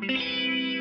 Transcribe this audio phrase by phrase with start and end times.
[0.00, 0.73] Xin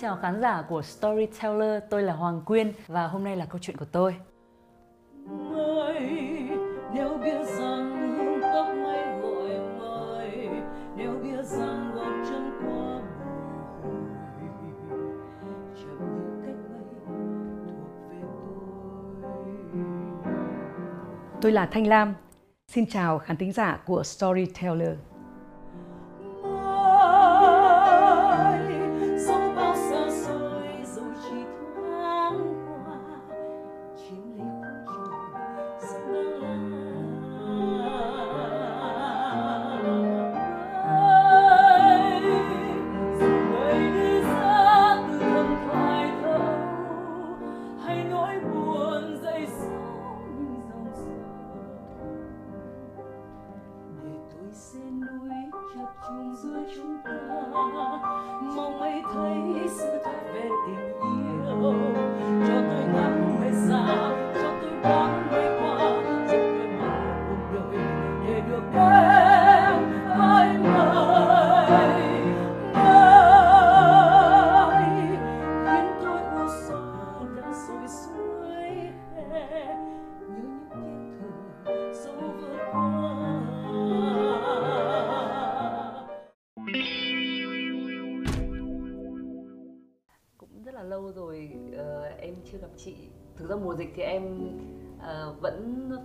[0.00, 3.76] chào khán giả của Storyteller, tôi là Hoàng Quyên và hôm nay là câu chuyện
[3.76, 4.16] của tôi.
[5.26, 6.00] mây
[6.94, 10.48] nếu biết rằng hương tóc mây gọi mây
[10.96, 13.00] nếu biết rằng gót chân qua
[14.32, 14.70] bụi
[15.76, 16.82] chậm như cách mây
[17.70, 18.30] thuộc về tôi
[21.42, 22.14] Tôi là Thanh Lam.
[22.68, 24.96] Xin chào khán thính giả của Storyteller.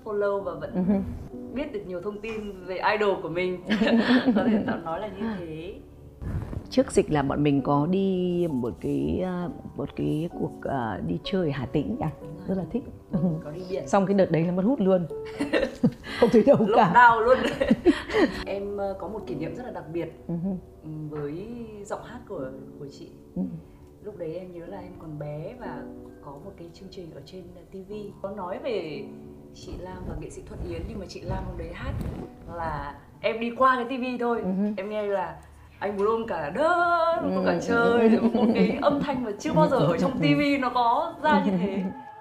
[0.03, 1.03] Follow và vẫn
[1.53, 3.63] biết được nhiều thông tin về idol của mình.
[4.35, 5.73] Có thể tạm nói là như thế.
[6.69, 11.19] Trước dịch là bọn mình có đi một cái à, một cái cuộc à, đi
[11.23, 12.09] chơi ở Hà Tĩnh à?
[12.47, 12.83] rất là thích.
[13.43, 13.87] Có đi biển.
[13.87, 15.05] Xong cái đợt đấy là mất hút luôn.
[16.19, 16.91] Không thấy đâu cả.
[16.93, 17.37] Lockdown luôn.
[18.45, 20.33] em ờ, có một kỷ niệm rất là đặc biệt Ừ,
[20.83, 21.47] ừ, với
[21.85, 22.49] giọng hát của
[22.79, 23.07] của chị.
[23.35, 23.41] ừ.
[24.03, 25.83] lúc đấy em nhớ là em còn bé và
[26.25, 29.03] có một cái chương trình ở trên TV có nói về
[29.55, 31.93] chị Lam và nghệ sĩ Thuận Yến nhưng mà chị Lam hôm đấy hát
[32.55, 34.49] là em đi qua cái TV thôi Ừ.
[34.77, 35.35] em nghe là
[35.79, 37.59] anh muốn ôm cả đất có cả Ừ.
[37.67, 41.13] trời rồi một cái âm thanh mà chưa bao giờ ở trong TV nó có
[41.23, 41.83] ra như thế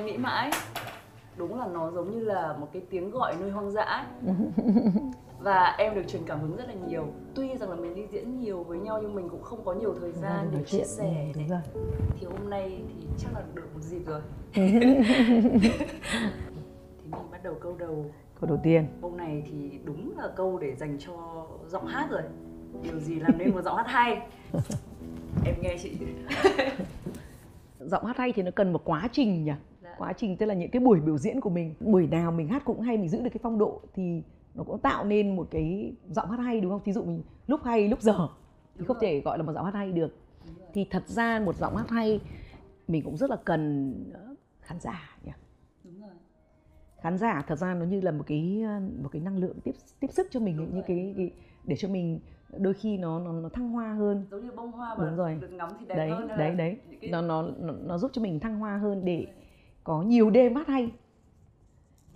[0.00, 0.50] em nghĩ mãi
[1.36, 4.04] đúng là nó giống như là một cái tiếng gọi nơi hoang dã ấy.
[5.40, 8.40] và em được truyền cảm hứng rất là nhiều tuy rằng là mình đi diễn
[8.40, 11.48] nhiều với nhau nhưng mình cũng không có nhiều thời gian để chia sẻ đúng
[11.48, 11.60] này.
[11.74, 11.84] rồi.
[12.20, 14.20] thì hôm nay thì chắc là được một dịp rồi
[14.52, 14.62] thì
[17.04, 18.04] mình bắt đầu câu đầu
[18.40, 18.86] Câu đầu tiên.
[19.02, 22.22] câu này thì đúng là câu để dành cho giọng hát rồi
[22.82, 24.20] điều gì làm nên một giọng hát hay
[25.44, 25.92] em nghe chị
[27.78, 29.52] Giọng hát hay thì nó cần một quá trình nhỉ?
[30.00, 32.62] Quá trình tức là những cái buổi biểu diễn của mình, buổi nào mình hát
[32.64, 34.22] cũng hay, mình giữ được cái phong độ thì
[34.54, 36.80] nó cũng tạo nên một cái giọng hát hay đúng không?
[36.84, 38.28] Thí dụ mình lúc hay lúc dở
[38.78, 40.14] thì không thể gọi là một giọng hát hay được.
[40.74, 42.20] Thì thật ra một giọng hát hay
[42.88, 45.32] mình cũng rất là cần ờ, khán giả nhỉ?
[45.84, 46.10] Đúng rồi.
[47.00, 49.72] Khán giả thật ra nó như là một cái ờ, một cái năng lượng tiếp
[50.00, 51.30] tiếp sức cho mình Đúng như cái, cái
[51.64, 52.20] để cho mình
[52.58, 54.26] đôi khi nó nó, nó thăng hoa hơn.
[54.30, 55.38] Giống như bông hoa mà Đúng rồi.
[55.40, 56.76] được ngắm thì đẹp đấy hơn đấy là đấy.
[57.00, 59.26] Cái- nó, nó nó nó giúp cho mình thăng hoa hơn để
[59.90, 60.92] có nhiều đêm hát hay.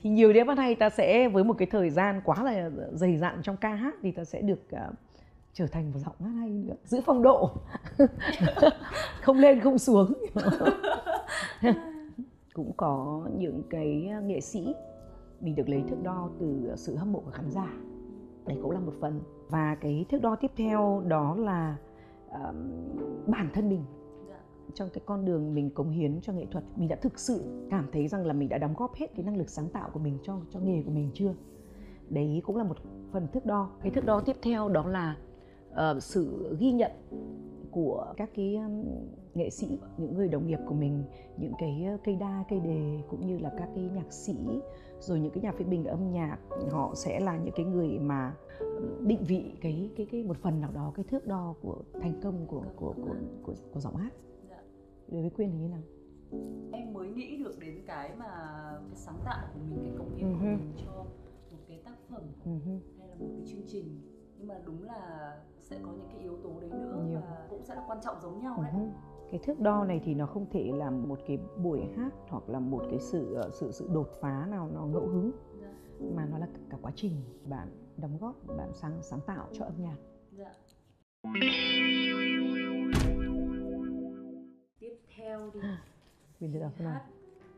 [0.01, 3.17] Thì nhiều đêm hát hay ta sẽ với một cái thời gian quá là dày
[3.17, 4.95] dặn trong ca hát thì ta sẽ được uh,
[5.53, 6.75] trở thành một giọng hát hay nữa.
[6.85, 7.51] Giữ phong độ.
[9.23, 10.13] Không lên không xuống.
[12.55, 14.75] Cũng có những cái nghệ sĩ
[15.41, 17.73] mình được lấy thước đo từ sự hâm mộ của khán giả.
[18.47, 19.21] Đấy cũng là một phần.
[19.49, 21.77] Và cái thước đo tiếp theo đó là
[22.29, 22.37] uh,
[23.27, 23.85] bản thân mình
[24.75, 27.89] trong cái con đường mình cống hiến cho nghệ thuật mình đã thực sự cảm
[27.93, 30.19] thấy rằng là mình đã đóng góp hết cái năng lực sáng tạo của mình
[30.23, 31.35] cho cho nghề của mình chưa?
[32.11, 32.77] Đấy cũng là một
[33.13, 33.71] phần thước đo.
[33.83, 35.17] Cái thước đo tiếp theo đó là
[35.73, 36.91] uh, sự ghi nhận
[37.71, 38.85] của các cái um,
[39.35, 41.05] nghệ sĩ những người đồng nghiệp của mình
[41.37, 44.37] những cái cây đa cây đề cũng như là các cái nhạc sĩ
[45.01, 46.39] rồi những cái nhà phê bình âm nhạc.
[46.71, 48.35] Họ sẽ là những cái người mà
[49.01, 52.47] định vị cái cái cái một phần nào đó cái thước đo của thành công
[52.47, 54.13] của của của của, của giọng hát
[55.09, 55.83] đối với quyên thì như nào
[56.73, 58.27] em mới nghĩ được đến cái mà
[58.89, 60.93] cái sáng tạo của mình cái cống hiến của Ừ mình cho
[61.51, 62.51] một cái tác phẩm hừ.
[62.99, 64.01] hay là một cái chương trình
[64.39, 67.21] nhưng mà đúng là sẽ có những cái yếu tố đấy nữa Nhiều.
[67.21, 68.87] và cũng sẽ là quan trọng giống nhau đấy hứ.
[69.31, 72.61] cái thước đo này thì nó không thể là một cái buổi hát hoặc là
[72.61, 75.31] một cái sự ờ, sự sự đột phá nào nó ngẫu hứng
[75.61, 75.73] dạ.
[76.17, 77.13] mà nó là cả quá trình
[77.49, 79.97] bạn đóng góp bạn sáng sáng tạo cho âm nhạc
[80.33, 80.53] Dạ.
[85.17, 85.61] Theo đi.
[86.41, 87.05] Quyền được đọc thế hát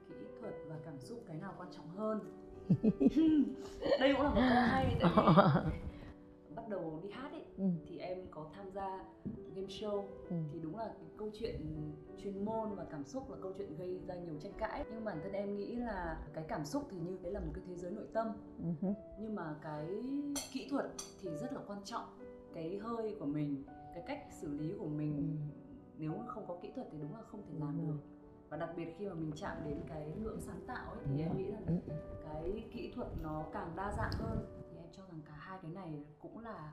[0.09, 2.21] kỹ thuật và cảm xúc cái nào quan trọng hơn.
[4.01, 5.23] Đây cũng là một câu hay tại vì
[6.57, 7.65] bắt đầu đi hát ấy ừ.
[7.89, 9.05] thì em có tham gia
[9.55, 10.05] game show.
[10.31, 10.37] Ừ.
[10.53, 11.57] thì đúng là cái câu chuyện
[12.23, 14.85] chuyên môn và cảm xúc là câu chuyện gây ra nhiều tranh cãi.
[14.91, 17.65] Nhưng bản thân em nghĩ là cái cảm xúc thì như đấy là một cái
[17.67, 18.27] thế giới nội tâm.
[18.83, 18.89] Ừ
[19.21, 19.87] nhưng mà cái
[20.53, 20.87] kỹ thuật
[21.23, 22.05] thì rất là quan trọng.
[22.55, 23.65] Cái hơi của mình
[23.95, 25.66] cái cách xử lý của mình Ừ.
[25.99, 27.97] nếu mà không có kỹ thuật thì đúng là không thể làm được.
[28.49, 31.37] và đặc biệt khi mà mình chạm đến cái ngưỡng sáng tạo ấy, thì em
[31.37, 31.75] nghĩ là Ừ.
[32.25, 34.39] cái kỹ thuật nó càng đa dạng hơn.
[34.71, 36.73] Thì em cho rằng cả hai cái này cũng là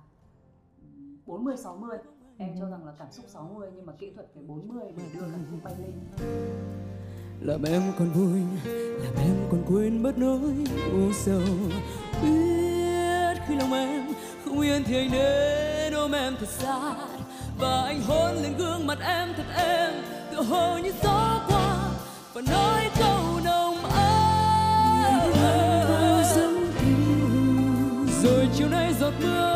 [0.81, 1.98] ừm, 40 60
[2.38, 2.56] em Ừ.
[2.60, 5.46] cho rằng là cảm xúc 60 nhưng mà kỹ thuật phải 40 để đưa cảm
[5.52, 5.94] xúc bay lên.
[7.42, 8.42] Làm em còn vui
[9.04, 10.40] làm em còn quên mất nỗi
[10.92, 11.42] u sầu.
[12.24, 14.14] Biết khi lòng em
[14.46, 17.08] không yên thì anh đến ôm em thật sát
[17.60, 19.92] và anh hôn lên gương mặt em thật êm
[20.32, 21.78] tựa hồ như gió qua
[22.34, 24.14] và nói câu nồng ấm.
[28.24, 29.53] Rồi chiều nay giọt mưa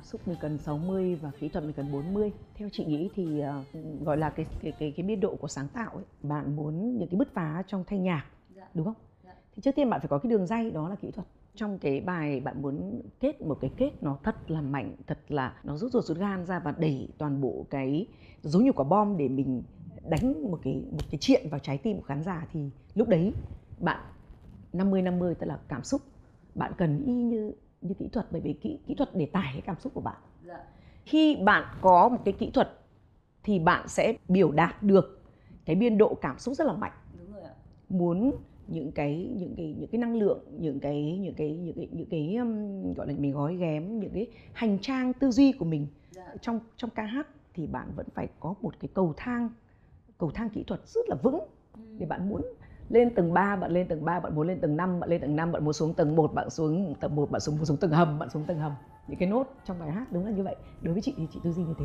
[0.00, 3.40] cảm xúc mình cần 60 và kỹ thuật mình cần 40 theo chị nghĩ thì
[3.40, 3.64] ờ,
[4.04, 7.08] gọi là cái cái cái cái biên độ của sáng tạo ấy bạn muốn những
[7.08, 8.24] cái bứt phá trong thanh nhạc
[8.56, 8.68] dạ.
[8.74, 8.94] đúng không
[9.24, 9.34] Dạ.
[9.56, 12.00] thì trước tiên bạn phải có cái đường dây đó là kỹ thuật trong cái
[12.00, 15.92] bài bạn muốn kết một cái kết nó thật là mạnh thật là nó rút
[15.92, 18.06] ruột rút gan ra và đẩy toàn bộ cái
[18.42, 19.62] giống như quả bom để mình
[20.08, 23.32] đánh một cái một cái chuyện vào trái tim của khán giả thì lúc đấy
[23.78, 24.00] bạn
[24.72, 26.00] 50 50 tức là cảm xúc
[26.54, 29.60] bạn cần y như như kỹ thuật bởi vì kỹ kỹ thuật để tải cái
[29.60, 30.16] cảm xúc của bạn.
[30.46, 30.64] Dạ.
[31.04, 32.78] Khi bạn có một cái kỹ thuật
[33.42, 35.22] thì bạn sẽ biểu đạt được
[35.64, 36.92] cái biên độ cảm xúc rất là mạnh.
[37.18, 37.54] Đúng rồi ạ.
[37.88, 38.32] Muốn
[38.70, 42.08] những cái những cái những cái năng lượng những cái những cái những cái những
[42.10, 45.86] cái um, gọi là mình gói ghém những cái hành trang tư duy của mình
[46.10, 46.34] dạ.
[46.40, 49.50] trong trong ca hát thì bạn vẫn phải có một cái cầu thang
[50.18, 51.40] cầu thang kỹ thuật rất là vững
[51.98, 52.42] để bạn muốn
[52.90, 55.36] lên tầng 3 bạn lên tầng 3 bạn muốn lên tầng 5 bạn lên tầng
[55.36, 58.18] 5 bạn muốn xuống tầng 1 bạn xuống tầng 1 bạn xuống xuống tầng hầm,
[58.18, 58.72] bạn xuống tầng hầm.
[59.08, 60.56] Những cái nốt trong bài hát đúng là như vậy.
[60.82, 61.84] Đối với chị thì chị tư duy như thế.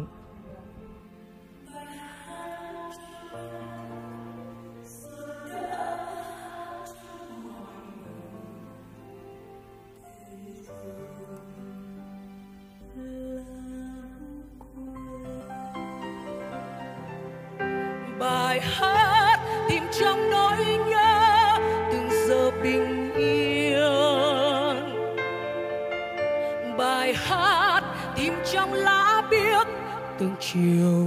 [30.54, 31.05] Từng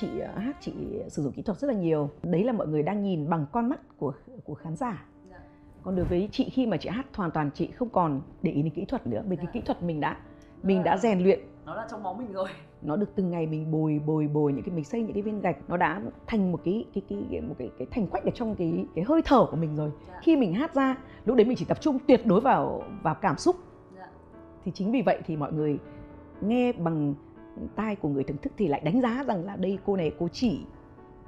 [0.00, 0.72] chị ờ, hát chị
[1.08, 2.10] sử dụng kỹ thuật rất là nhiều.
[2.22, 4.12] Đấy là mọi người đang nhìn bằng con mắt của
[4.44, 5.04] của khán giả.
[5.30, 5.36] Dạ.
[5.82, 8.62] Còn đối với chị khi mà chị hát hoàn toàn chị không còn để ý
[8.62, 9.52] đến kỹ thuật nữa bởi cái Dạ.
[9.52, 10.16] kỹ thuật mình đã
[10.62, 11.40] mình đã rèn luyện.
[11.66, 12.48] Nó là trong máu mình rồi.
[12.82, 15.40] Nó được từng ngày mình bồi bồi bồi những cái mình xây những cái viên
[15.40, 18.54] gạch nó đã thành một cái cái cái một cái cái thành quách ở trong
[18.54, 19.90] cái cái hơi thở của mình rồi.
[20.08, 20.20] Dạ.
[20.22, 23.38] Khi mình hát ra lúc đấy mình chỉ tập trung tuyệt đối vào vào cảm
[23.38, 23.56] xúc.
[23.96, 24.08] Dạ.
[24.64, 25.78] Thì chính vì vậy thì mọi người
[26.40, 27.14] nghe bằng
[27.76, 30.28] tai của người thưởng thức thì lại đánh giá rằng là đây cô này cô
[30.28, 30.60] chỉ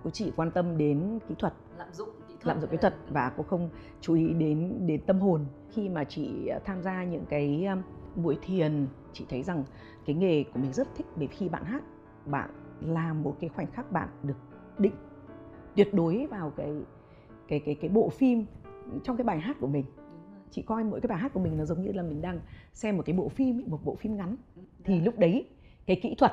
[0.05, 2.47] cô chỉ quan tâm đến kỹ thuật lạm dụng kỹ thuật.
[2.47, 3.71] lạm dụng kỹ thuật và cô không
[4.01, 5.47] chú ý đến đến tâm hồn.
[5.71, 7.83] Khi mà chị ờ, tham gia những cái um,
[8.23, 9.65] buổi thiền chị thấy rằng
[10.07, 11.83] cái nghề của mình rất thích bởi khi bạn hát
[12.27, 14.37] bạn làm một cái khoảnh khắc bạn được
[14.79, 14.95] định
[15.77, 16.73] tuyệt đối vào cái
[17.49, 18.45] cái cái cái bộ phim
[19.05, 19.85] trong cái bài hát của mình.
[20.51, 22.41] Chị coi mỗi cái bài hát của mình nó giống như là mình đang
[22.73, 24.37] xem một cái bộ phim một bộ phim ngắn.
[24.85, 25.05] Thì Dạ.
[25.05, 25.49] lúc đấy
[25.91, 26.33] cái kỹ thuật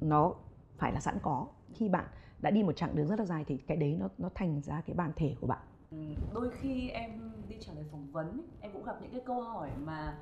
[0.00, 0.34] nó
[0.78, 1.46] phải là sẵn có.
[1.74, 2.04] Khi bạn
[2.40, 4.82] đã đi một chặng đường rất là dài thì cái đấy nó nó thành ra
[4.86, 5.58] cái bản thể của bạn.
[5.90, 5.96] Ừ,
[6.34, 9.70] đôi khi em đi trả lời phỏng vấn em cũng gặp những cái câu hỏi
[9.84, 10.18] mà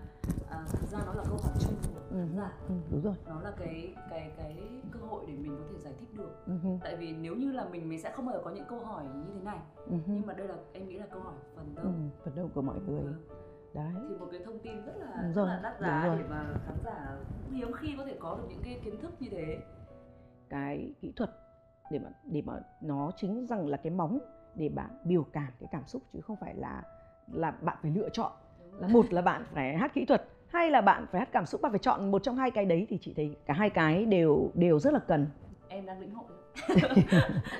[0.51, 1.75] à, thực ra nó là câu hỏi chung.
[1.95, 3.15] Của khán giả ừ, đúng rồi.
[3.27, 4.57] nó là cái cái cái
[4.93, 6.47] cơ hội để mình có thể giải thích được.
[6.47, 6.53] Ừ,
[6.85, 9.05] tại vì nếu như là mình mình sẽ không bao giờ có những câu hỏi
[9.05, 9.59] như thế này.
[9.87, 12.51] Ừ, nhưng mà đây là em nghĩ là câu hỏi phần ừ, đông phần đông
[12.55, 13.03] của mọi người.
[13.03, 13.48] Vâng.
[13.75, 13.93] Đấy.
[14.09, 16.45] Thì một cái thông tin rất là Đúng rất rồi, là đắt giá để mà
[16.67, 17.17] khán giả
[17.53, 19.59] hiếm khi có thể có được những cái kiến thức như thế.
[20.49, 21.31] Cái kỹ thuật
[21.91, 24.19] để mà để mà nó chính rằng là cái móng
[24.55, 26.83] để bạn biểu cảm cái cảm xúc chứ không phải là
[27.33, 28.33] là bạn phải lựa chọn.
[28.73, 31.61] Là một là bạn phải hát kỹ thuật hay là bạn phải hát cảm xúc
[31.63, 34.51] bạn phải chọn một trong hai cái đấy thì chị thấy cả hai cái đều
[34.55, 35.27] đều rất là cần.
[35.69, 36.27] Em đang lĩnh hội.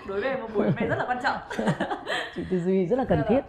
[0.09, 1.67] Đối với em một buổi hôm nay rất là quan trọng.
[2.35, 3.41] Chị tư duy rất là cần Dạ thiết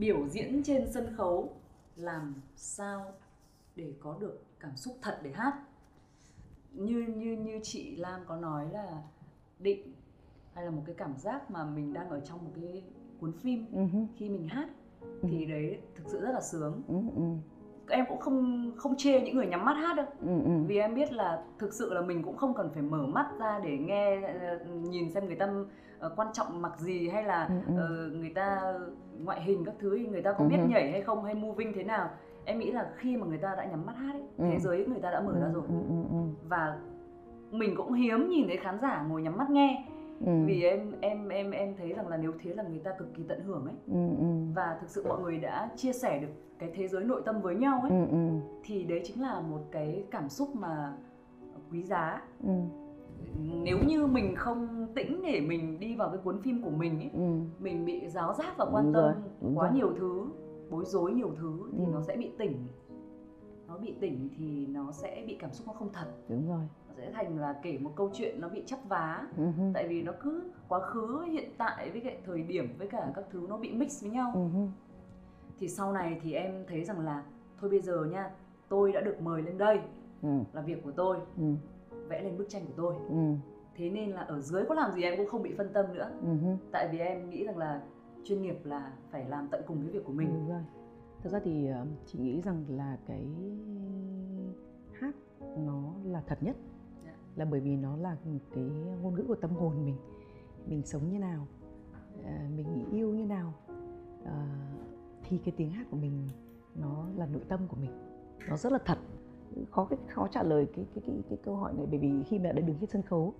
[0.00, 1.52] biểu diễn trên sân khấu
[1.96, 3.12] làm sao
[3.76, 5.54] để có được cảm xúc thật để hát?
[6.72, 9.02] Như như như chị Lam có nói là
[9.58, 9.92] định
[10.54, 12.82] hay là một cái cảm giác mà mình đang ở trong một cái
[13.20, 13.80] cuốn phim Ừ
[14.16, 14.68] khi mình hát
[15.22, 16.82] thì đấy thực sự rất là sướng.
[16.88, 17.22] Ừ, ừ,
[17.90, 20.50] em cũng không không chê những người nhắm mắt hát đâu ừ, ừ.
[20.66, 23.60] vì em biết là thực sự là mình cũng không cần phải mở mắt ra
[23.64, 25.48] để nghe ờ, nhìn xem người ta
[25.98, 27.80] ờ, quan trọng mặc gì hay là Ừ, ừ.
[27.80, 28.74] ờ, người ta
[29.24, 30.68] ngoại hình các thứ người ta có Ừ biết hứ.
[30.68, 32.08] nhảy hay không hay moving thế nào
[32.44, 34.44] em nghĩ là khi mà người ta đã nhắm mắt hát ấy, Ừ.
[34.50, 36.16] thế giới người ta đã mở ra rồi Ừ, ừ, ừ,
[36.48, 36.76] và
[37.50, 39.84] mình cũng hiếm nhìn thấy khán giả ngồi nhắm mắt nghe
[40.26, 40.32] ừ.
[40.46, 43.22] vì em em em em thấy rằng là nếu thế là người ta cực kỳ
[43.28, 44.26] tận hưởng ấy Ừ, ừ.
[44.54, 47.54] và thực sự mọi người đã chia sẻ được cái thế giới nội tâm với
[47.54, 48.28] nhau ấy Ừ, ừ,
[48.64, 50.96] thì đấy chính là một cái cảm xúc mà
[51.72, 52.50] quý giá ừ,
[53.62, 57.10] nếu như mình không tĩnh để mình đi vào cái cuốn phim của mình ấy,
[57.14, 57.40] ừ.
[57.58, 59.76] mình bị giáo giác và quan Đúng tâm rồi, đúng quá rồi.
[59.76, 60.26] nhiều thứ
[60.70, 61.90] bối rối nhiều thứ thì Ừ.
[61.92, 62.66] nó sẽ bị tỉnh
[63.68, 66.60] nó bị tỉnh thì nó sẽ bị cảm xúc nó không thật đúng rồi
[67.00, 69.26] sẽ thành là kể một câu chuyện nó bị chắp vá.
[69.36, 73.12] Hứ, tại vì nó cứ quá khứ hiện tại với cái thời điểm với cả
[73.14, 74.30] các thứ nó bị mix với nhau.
[74.34, 74.66] Hứ.
[75.58, 77.22] thì sau này thì em thấy rằng là
[77.60, 78.30] thôi bây giờ nha
[78.68, 79.80] tôi đã được mời lên đây
[80.22, 81.44] Ừ, là việc của tôi ừ,
[82.08, 82.94] vẽ lên bức tranh của tôi.
[83.08, 83.34] Ừ,
[83.76, 86.10] thế nên là ở dưới có làm gì em cũng không bị phân tâm nữa.
[86.22, 86.56] Hứ.
[86.72, 87.82] tại vì em nghĩ rằng là
[88.24, 90.48] chuyên nghiệp là phải làm tận cùng cái việc của mình.
[90.48, 90.60] Rồi.
[91.22, 93.26] Thật ra thì ờ, chị nghĩ rằng là cái
[94.92, 95.14] hát
[95.58, 96.56] nó là thật nhất.
[97.36, 98.64] Là bởi vì nó là một cái
[99.02, 99.96] ngôn ngữ của tâm hồn mình.
[100.66, 101.46] Mình sống như nào
[102.24, 103.54] ờ, mình yêu như nào
[104.24, 104.32] ờ,
[105.28, 106.28] thì cái tiếng hát của mình
[106.74, 107.90] nó là nội tâm của mình.
[108.48, 108.98] Nó rất là thật.
[109.70, 112.38] Khó cái khó trả lời cái cái cái cái câu hỏi này bởi vì khi
[112.38, 113.34] mà đã đứng trên sân khấu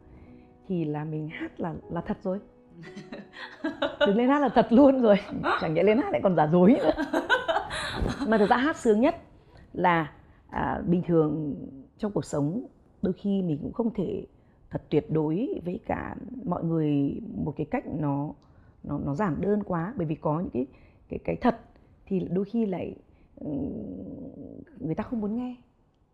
[0.68, 2.40] thì là mình hát là là thật rồi.
[4.06, 5.16] Đứng lên hát là thật luôn rồi.
[5.60, 6.90] Chẳng nhẽ lên hát lại còn giả dối nữa.
[8.28, 9.14] Mà thực ra hát sướng nhất
[9.72, 10.12] là
[10.50, 11.54] à, bình thường
[11.98, 12.66] trong cuộc sống
[13.02, 14.26] đôi khi mình cũng không thể
[14.70, 18.34] thật tuyệt đối với cả mọi người một cái cách nó
[18.84, 19.94] nó nó giản đơn quá.
[19.96, 20.66] Bởi vì có những cái
[21.08, 21.60] cái cái thật
[22.06, 22.96] thì đôi khi lại
[24.78, 25.56] người ta không muốn nghe.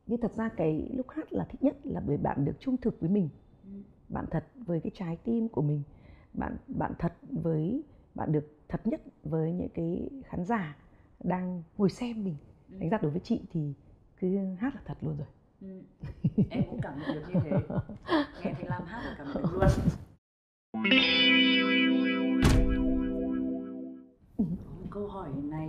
[0.06, 3.00] Nhưng thật ra cái lúc hát là thích nhất là bởi bạn được trung thực
[3.00, 3.28] với mình.
[3.64, 3.70] Ừ.
[4.08, 5.82] bạn thật với cái trái tim của mình.
[6.34, 7.82] Bạn bạn thật với
[8.14, 10.76] bạn được thật nhất với những cái khán giả
[11.24, 12.36] đang ngồi xem mình.
[12.70, 12.78] Ừ.
[12.78, 13.72] đánh giá đối với chị thì
[14.20, 15.26] cứ hát là thật luôn rồi
[15.60, 15.68] Ừ.
[16.50, 17.50] em cũng cảm nhận được như thế.
[18.44, 19.68] Nghe thấy Lam hát là cảm nhận được luôn.
[24.90, 25.68] Câu hỏi này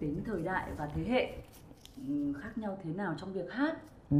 [0.00, 1.32] tính thời đại và thế hệ
[2.08, 3.74] ừ, khác nhau thế nào trong việc hát?
[4.10, 4.16] Ừ.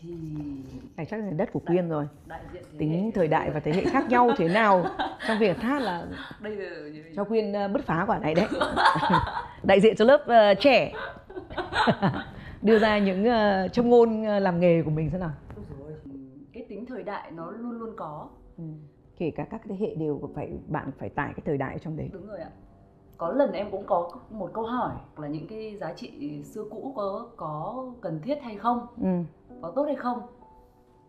[0.00, 0.10] thì
[0.96, 2.06] này chắc là đất của quyên rồi.
[2.26, 4.86] đại diện thế tính hệ thời đại và thế hệ khác nhau thế nào
[5.28, 6.06] trong việc hát là
[6.42, 8.46] bây giờ cho quyên ờ, bứt phá quả này đấy.
[9.62, 10.92] Đại diện cho lớp ờ, trẻ
[12.62, 15.30] đưa ra những ờ, châm ngôn ờ, làm nghề của mình thế nào
[16.52, 18.64] cái tính thời đại nó luôn luôn có ừ.
[19.16, 22.10] kể cả các thế hệ đều phải bạn phải tải cái thời đại trong đấy
[22.12, 22.50] đúng rồi ạ
[23.16, 26.92] có lần em cũng có một câu hỏi là những cái giá trị xưa cũ
[26.96, 29.08] có có cần thiết hay không ừ.
[29.62, 30.20] có tốt hay không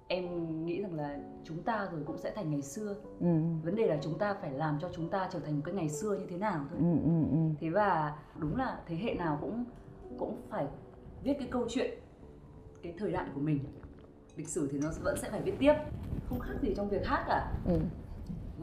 [0.08, 0.26] em
[0.66, 3.28] nghĩ rằng là chúng ta rồi cũng sẽ thành ngày xưa Ừ.
[3.64, 5.90] vấn đề là chúng ta phải làm cho chúng ta trở thành một cái ngày
[5.90, 6.98] xưa như thế nào thôi Ừ.
[7.06, 7.12] Ừ.
[7.32, 7.38] Ừ.
[7.60, 9.66] thế và đúng là thế hệ nào cũng
[10.20, 10.66] cũng phải
[11.24, 12.00] viết cái câu chuyện
[12.84, 13.60] cái thời đại của mình.
[14.36, 15.74] Lịch sử thì nó vẫn sẽ phải viết tiếp
[16.26, 17.54] không khác gì trong việc hát cả.
[17.66, 17.80] Ừ.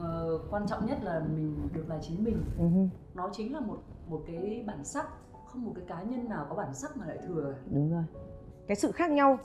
[0.00, 2.36] ờ, quan trọng nhất là mình được là chính mình.
[2.58, 2.64] Ừ.
[3.14, 5.06] nó chính là một một cái bản sắc
[5.46, 7.54] không một cái cá nhân nào có bản sắc mà lại thừa.
[7.70, 8.04] Đúng rồi.
[8.66, 9.38] Cái sự khác nhau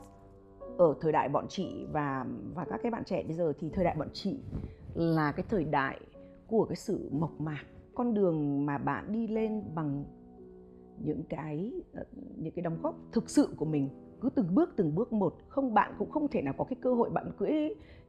[0.78, 3.86] ở thời đại bọn chị và và các cái bạn trẻ bây giờ thì thời
[3.86, 4.40] đại bọn chị
[4.94, 6.00] là cái thời đại
[6.48, 7.64] của cái sự mộc mạc.
[7.96, 10.06] Con đường mà bạn đi lên bằng
[11.06, 12.04] những cái ờ,
[12.38, 13.90] những cái đóng góp thực sự của mình.
[14.22, 16.94] Cứ từng bước từng bước một không bạn cũng không thể nào có cái cơ
[16.94, 17.52] hội bạn cưỡi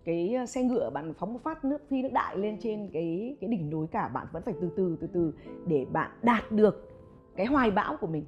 [0.04, 3.36] cái ờ, xe ngựa bạn phóng một phát nước phi nước đại lên trên cái
[3.40, 4.08] cái đỉnh núi cả.
[4.08, 5.34] Bạn vẫn phải từ từ từ từ
[5.66, 6.90] để bạn đạt được
[7.36, 8.24] cái hoài bão của mình.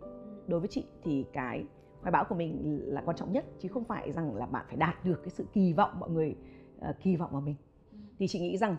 [0.47, 1.65] Đối với chị thì cái
[2.01, 4.77] hoài bão của mình là quan trọng nhất chứ không phải rằng là bạn phải
[4.77, 6.37] đạt được cái sự kỳ vọng mọi người
[6.79, 7.57] uh, kỳ vọng vào mình.
[8.19, 8.77] Thì chị nghĩ rằng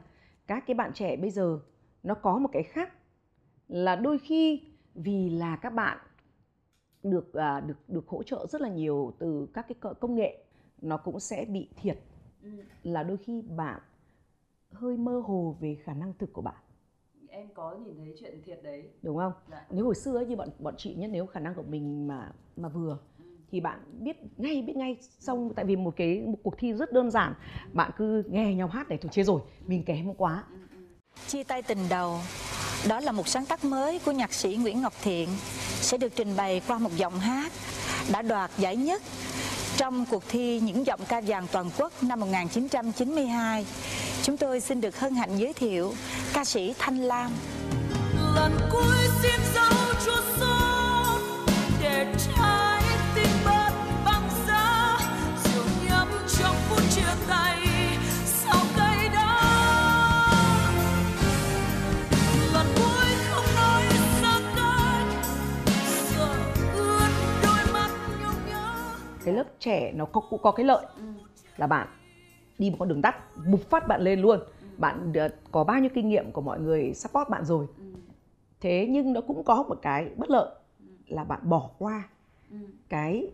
[0.48, 1.60] các cái bạn trẻ bây giờ
[2.04, 2.94] nó có một cái khác
[3.68, 4.62] là đôi khi
[4.98, 5.98] vì là các bạn
[7.04, 10.44] được à, được được hỗ trợ rất là nhiều từ các cái công nghệ
[10.82, 12.00] nó cũng sẽ bị thiệt
[12.44, 12.50] ừ.
[12.84, 13.82] là đôi khi bạn
[14.72, 16.56] hơi mơ hồ về khả năng thực của bạn
[17.30, 19.66] em có nhìn thấy chuyện thiệt đấy đúng không Dạ.
[19.72, 22.32] nếu hồi xưa ấy, như bọn bọn chị nhất nếu khả năng của mình mà
[22.56, 23.26] mà vừa Ừ.
[23.52, 26.94] thì bạn biết ngay biết ngay xong tại vì một cái một cuộc thi rất
[26.94, 27.34] đơn giản
[27.74, 30.78] bạn cứ nghe nhau hát này thôi chết rồi mình kém quá ừ, ừ.
[31.28, 32.18] Chia tay tình đầu
[32.86, 35.30] đó là một sáng tác mới của nhạc sĩ Nguyễn Ngọc Thiện,
[35.82, 37.52] Sẽ được trình bày qua một giọng hát
[38.12, 39.02] Đã đoạt giải nhất
[39.78, 43.66] trong cuộc thi Những giọng ca vàng toàn quốc năm 1992
[44.24, 45.94] Chúng tôi xin được hân hạnh giới thiệu
[46.34, 47.32] ca sĩ Thanh Lam.
[48.36, 51.22] Lần cuối xin dấu chua xót
[51.82, 52.77] để trai
[69.28, 71.04] cái lớp trẻ nó có cũng có cái lợi Ừ.
[71.58, 71.88] là bạn
[72.58, 73.16] đi một con đường tắt
[73.52, 74.40] bục phát bạn lên luôn.
[74.78, 77.68] Bạn ờ, có bao nhiêu kinh nghiệm của mọi người support bạn rồi.
[77.78, 77.84] Ừ.
[78.62, 80.50] thế nhưng nó cũng có một cái bất lợi
[81.08, 82.04] là bạn bỏ qua
[82.52, 82.58] Ừ.
[82.90, 83.32] cái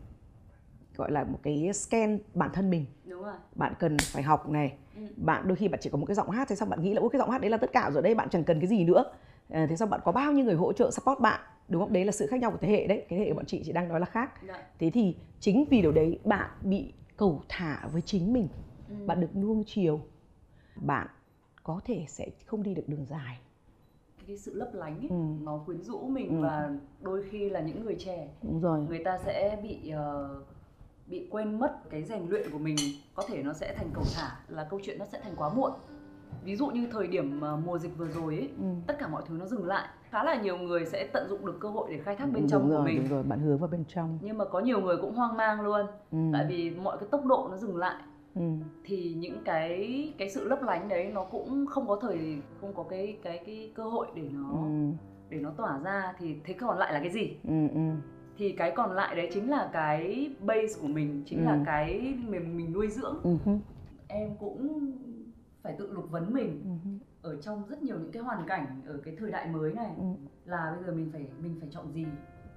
[0.95, 2.85] gọi là một cái scan bản thân mình.
[3.05, 3.33] Đúng rồi.
[3.55, 4.73] Bạn cần phải học này.
[4.95, 5.01] Ừ.
[5.17, 7.01] bạn đôi khi bạn chỉ có một cái giọng hát thế xong bạn nghĩ là
[7.01, 8.83] ôi cái giọng hát đấy là tất cả rồi đây bạn chẳng cần cái gì
[8.83, 9.03] nữa.
[9.49, 12.05] À, thế xong bạn có bao nhiêu người hỗ trợ support bạn đúng không đấy
[12.05, 13.71] là sự khác nhau của thế hệ đấy cái thế hệ của bọn chị chị
[13.71, 14.63] đang nói là khác Dạ.
[14.79, 18.47] thế thì chính vì điều đấy bạn bị cầu thả với chính mình
[18.89, 18.95] Ừ.
[19.05, 20.01] bạn được nuông chiều
[20.75, 21.07] bạn
[21.63, 23.37] có thể sẽ không đi được đường dài
[24.27, 25.15] cái sự lấp lánh ấy, Ừ.
[25.43, 26.41] nó quyến rũ mình Ừ.
[26.41, 26.69] và
[27.01, 30.35] đôi khi là những người trẻ đúng rồi người ta sẽ bị ờ,
[31.07, 32.75] bị quên mất cái rèn luyện của mình
[33.15, 35.71] có thể nó sẽ thành cầu thả là câu chuyện nó sẽ thành quá muộn
[36.43, 38.63] ví dụ như thời điểm ờ, mùa dịch vừa rồi ấy ừ.
[38.87, 41.57] tất cả mọi thứ nó dừng lại khá là nhiều người sẽ tận dụng được
[41.59, 43.57] cơ hội để khai thác bên đúng trong của rồi, mình đúng rồi bạn hướng
[43.57, 46.17] vào bên trong nhưng mà có nhiều người cũng hoang mang luôn ừ.
[46.33, 47.95] tại vì mọi cái tốc độ nó dừng lại
[48.35, 48.41] ừ.
[48.83, 52.83] thì những cái cái sự lấp lánh đấy nó cũng không có thời không có
[52.83, 54.91] cái cái cái cơ hội để nó Ừ.
[55.29, 57.67] để nó tỏa ra thì thế còn lại là cái gì Ừ.
[57.73, 57.79] Ừ.
[58.37, 61.45] thì cái còn lại đấy chính là cái base của mình chính Ừ.
[61.45, 63.37] là cái mình mình nuôi dưỡng Ừ.
[64.07, 64.91] em cũng
[65.63, 66.89] phải tự lục vấn mình ừ.
[67.23, 70.03] Ở trong rất nhiều những cái hoàn cảnh ở cái thời đại mới này ừ.
[70.45, 72.05] là bây giờ mình phải mình phải chọn gì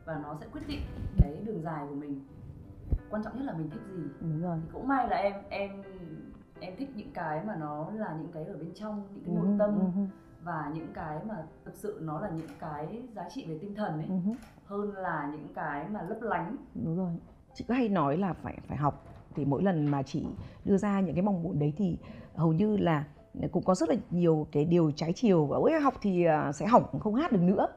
[0.04, 0.80] và nó sẽ quyết định
[1.18, 2.20] cái đường dài của mình
[3.10, 5.70] quan trọng nhất là mình thích gì đúng rồi thì cũng may là em em
[6.60, 9.38] em thích những cái mà nó là những cái ở bên trong những cái Ừ.
[9.42, 10.00] nội tâm Ừ.
[10.00, 10.06] hứ,
[10.44, 13.92] và những cái mà thực sự nó là những cái giá trị về tinh thần
[13.92, 14.14] ấy ừ.
[14.66, 17.12] hơn là những cái mà lấp lánh đúng rồi
[17.54, 20.26] chị cứ hay nói là phải phải học thì mỗi lần mà chị
[20.64, 21.98] đưa ra những cái mong muốn đấy thì
[22.34, 23.04] hầu như là
[23.52, 26.66] cũng có rất là nhiều cái điều trái chiều và ôi học thì à, sẽ
[26.66, 27.68] hỏng không hát được nữa.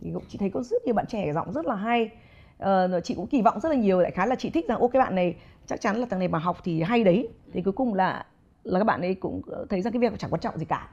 [0.00, 2.10] Thì cũng chị thấy có rất nhiều bạn trẻ giọng rất là hay.
[2.58, 4.78] Ờ, rồi chị cũng kỳ vọng rất là nhiều đại khái là chị thích rằng
[4.78, 7.28] ô cái bạn này chắc chắn là thằng này mà học thì hay đấy.
[7.52, 8.26] Thì cuối cùng là
[8.62, 10.88] là các bạn ấy cũng ờ, thấy rằng cái việc chẳng quan trọng gì cả.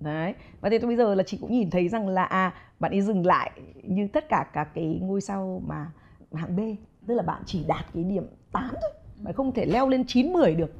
[0.00, 0.34] Đấy.
[0.60, 3.26] Và thế bây giờ là chị cũng nhìn thấy rằng là à bạn ấy dừng
[3.26, 3.50] lại
[3.82, 5.90] như tất cả các cái ngôi sao mà
[6.32, 6.60] hạng B.
[7.06, 8.90] Tức là bạn chỉ đạt cái điểm 8 thôi
[9.22, 10.72] bạn không thể leo lên 9 10 được.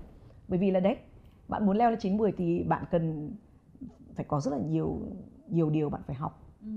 [0.49, 0.97] Bởi vì là đấy
[1.51, 3.31] bạn muốn leo lên 9 10 thì bạn cần
[4.17, 5.01] phải có rất là nhiều
[5.49, 6.71] nhiều điều bạn phải học Ừ.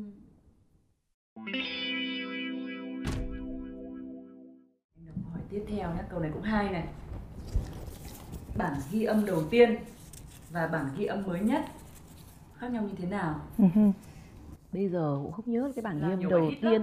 [5.32, 6.84] Hỏi tiếp theo nhé, câu này cũng hay này.
[8.58, 9.76] Bản ghi âm đầu tiên
[10.52, 11.66] và bản ghi âm mới nhất
[12.58, 13.36] khác nhau như thế nào?
[14.74, 16.82] bây giờ cũng không nhớ cái bản Là ghi âm đầu tiên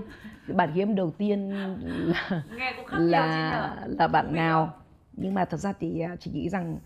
[0.48, 0.56] lắm.
[0.56, 1.76] bản ghi âm đầu tiên là
[2.56, 3.94] Nghe cũng khác nhau chứ là nhỉ?
[3.98, 4.72] là bạn nào
[5.12, 6.78] nhưng mà thật ra thì à, chị nghĩ rằng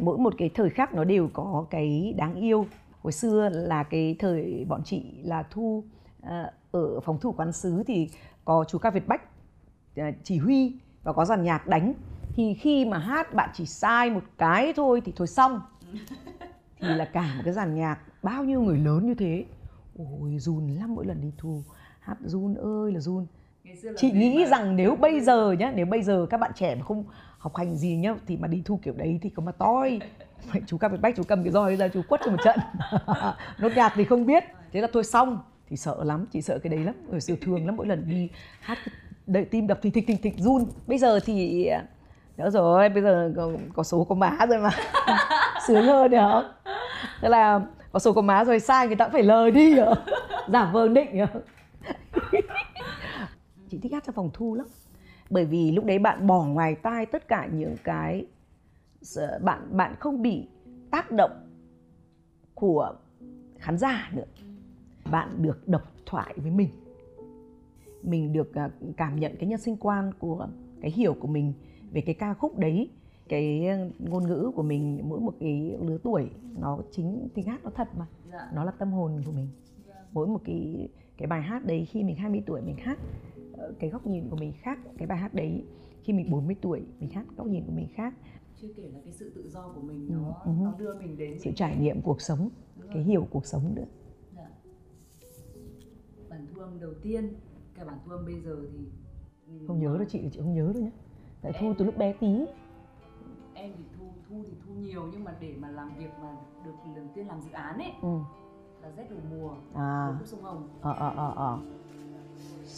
[0.00, 2.66] mỗi một cái thời khắc nó đều có cái đáng yêu.
[3.02, 5.84] Hồi xưa là cái thời bọn chị là thu
[6.22, 8.08] à, ở phòng thủ quán sứ thì
[8.44, 9.22] có chú ca Việt Bách
[9.96, 11.94] à, chỉ huy và có dàn nhạc đánh.
[12.34, 15.60] Thì khi mà hát bạn chỉ sai một cái thôi thì thôi xong.
[16.80, 19.44] Thì là cả một cái dàn nhạc bao nhiêu người lớn như thế.
[19.98, 21.62] Ôi run lắm mỗi lần đi thu.
[22.00, 23.26] Hát run ơi là run.
[23.96, 27.04] Chị nghĩ rằng nếu bây giờ nhá nếu bây giờ các bạn trẻ mà không
[27.42, 30.00] học hành gì nhá thì mà đi thu kiểu đấy thì có mà toi.
[30.52, 32.58] Vậy chú cầm bách chú cầm cái roi ra chú quất cho một trận.
[33.58, 34.44] Nốt nhạc thì không biết.
[34.72, 35.38] Thế là thôi xong.
[35.68, 36.94] Thì sợ lắm chị sợ cái đấy lắm.
[37.10, 38.28] Rồi siêu thường lắm mỗi lần đi
[38.60, 38.78] hát
[39.26, 40.64] đợi tim đập thình thịch thình thịch run.
[40.86, 41.68] Bây giờ thì
[42.36, 44.70] đỡ rồi bây giờ có, có số có má rồi mà.
[45.66, 46.52] Sướng hơn được không
[47.20, 47.60] thế là
[47.92, 49.86] có số có má rồi sai người ta cũng phải lời đi hả
[50.48, 51.26] giả vờ định hả
[53.70, 54.66] chị thích hát trong phòng thu lắm
[55.32, 58.26] bởi vì lúc đấy bạn bỏ ngoài tai tất cả những cái
[59.42, 60.48] bạn bạn không bị
[60.90, 61.30] tác động
[62.54, 62.94] của
[63.58, 64.24] khán giả nữa.
[65.10, 66.68] Bạn được độc thoại với mình.
[68.02, 70.48] Mình được à, cảm nhận cái nhân sinh quan của
[70.80, 71.52] cái hiểu của mình
[71.92, 72.90] về cái ca khúc đấy.
[73.28, 73.68] Cái
[73.98, 77.88] ngôn ngữ của mình mỗi một cái lứa tuổi nó chính tiếng hát nó thật
[77.98, 78.06] mà.
[78.32, 78.50] Dạ.
[78.54, 79.48] nó là tâm hồn của mình.
[80.12, 82.98] Mỗi một cái cái bài hát đấy khi mình 20 tuổi mình hát
[83.78, 85.64] cái góc nhìn của mình khác cái bài hát đấy
[86.02, 88.14] khi mình 40 tuổi mình hát góc nhìn của mình khác.
[88.56, 90.50] Chưa kể là cái sự tự do của mình Ừ, nó ừ.
[90.62, 92.48] nó đưa mình đến sự những trải nghiệm cuộc sống
[92.94, 93.84] cái hiểu cuộc sống nữa.
[94.36, 94.48] Dạ.
[96.30, 97.32] bản thu âm đầu tiên
[97.74, 98.86] cả bản thu âm bây giờ thì
[99.66, 100.90] không nhớ đâu chị chị không nhớ đâu nhé
[101.42, 102.44] tại thu từ lúc bé tí.
[103.54, 106.74] Em thì thu thu thì thu nhiều nhưng mà để mà làm việc mà được
[106.96, 108.18] lần tiên làm dự án ấy ừ.
[108.82, 110.16] là rét đầu mùa à.
[110.20, 110.68] của sông hồng.
[110.80, 111.58] Ờ ờ ờ
[112.62, 112.68] ờ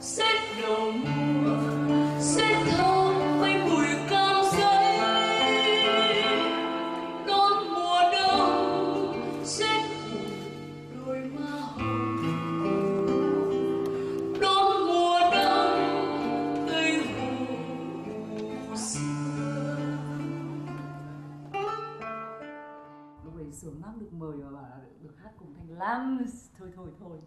[0.00, 1.56] Xét đầu mùa,
[2.20, 2.52] xét
[25.92, 26.24] lam
[26.58, 27.18] thôi thôi thôi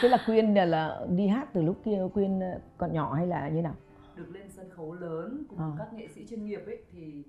[0.00, 3.26] thế là quyên là, là đi hát từ lúc kia quyên ờ, còn nhỏ hay
[3.26, 3.74] là như nào
[4.16, 5.72] được lên sân khấu lớn cùng Ờ.
[5.78, 7.22] các nghệ sĩ chuyên nghiệp ấy thì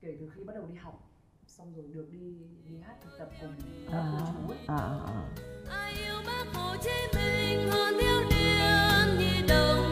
[0.00, 1.08] kể từ khi bắt đầu đi học
[1.46, 2.36] xong rồi được đi
[2.68, 3.50] đi hát thực tập cùng
[3.90, 5.22] các à, cô chú ấy à, à, à.
[5.70, 9.85] Ai yêu bác Hồ Chí Minh hơn thiếu niên nhi đồng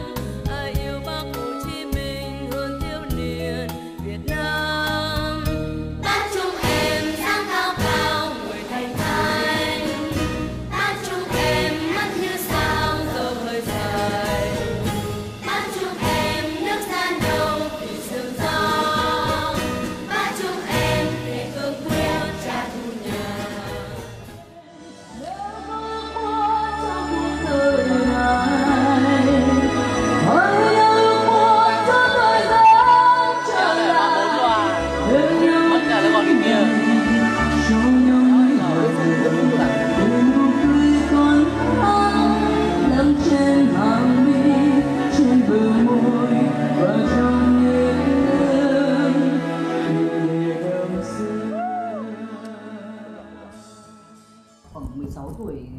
[55.15, 55.69] 16 tuổi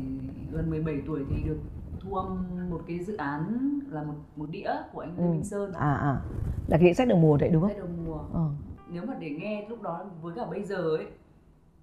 [0.53, 1.59] gần 17 tuổi thì được
[2.01, 5.31] thu âm một cái dự án là một một đĩa của anh Lê Ừ.
[5.31, 6.20] Minh Sơn à à
[6.68, 8.49] là cái sách được mùa đấy đúng không Tết đầu mùa ờ
[8.90, 11.07] nếu mà để nghe lúc đó với cả bây giờ ấy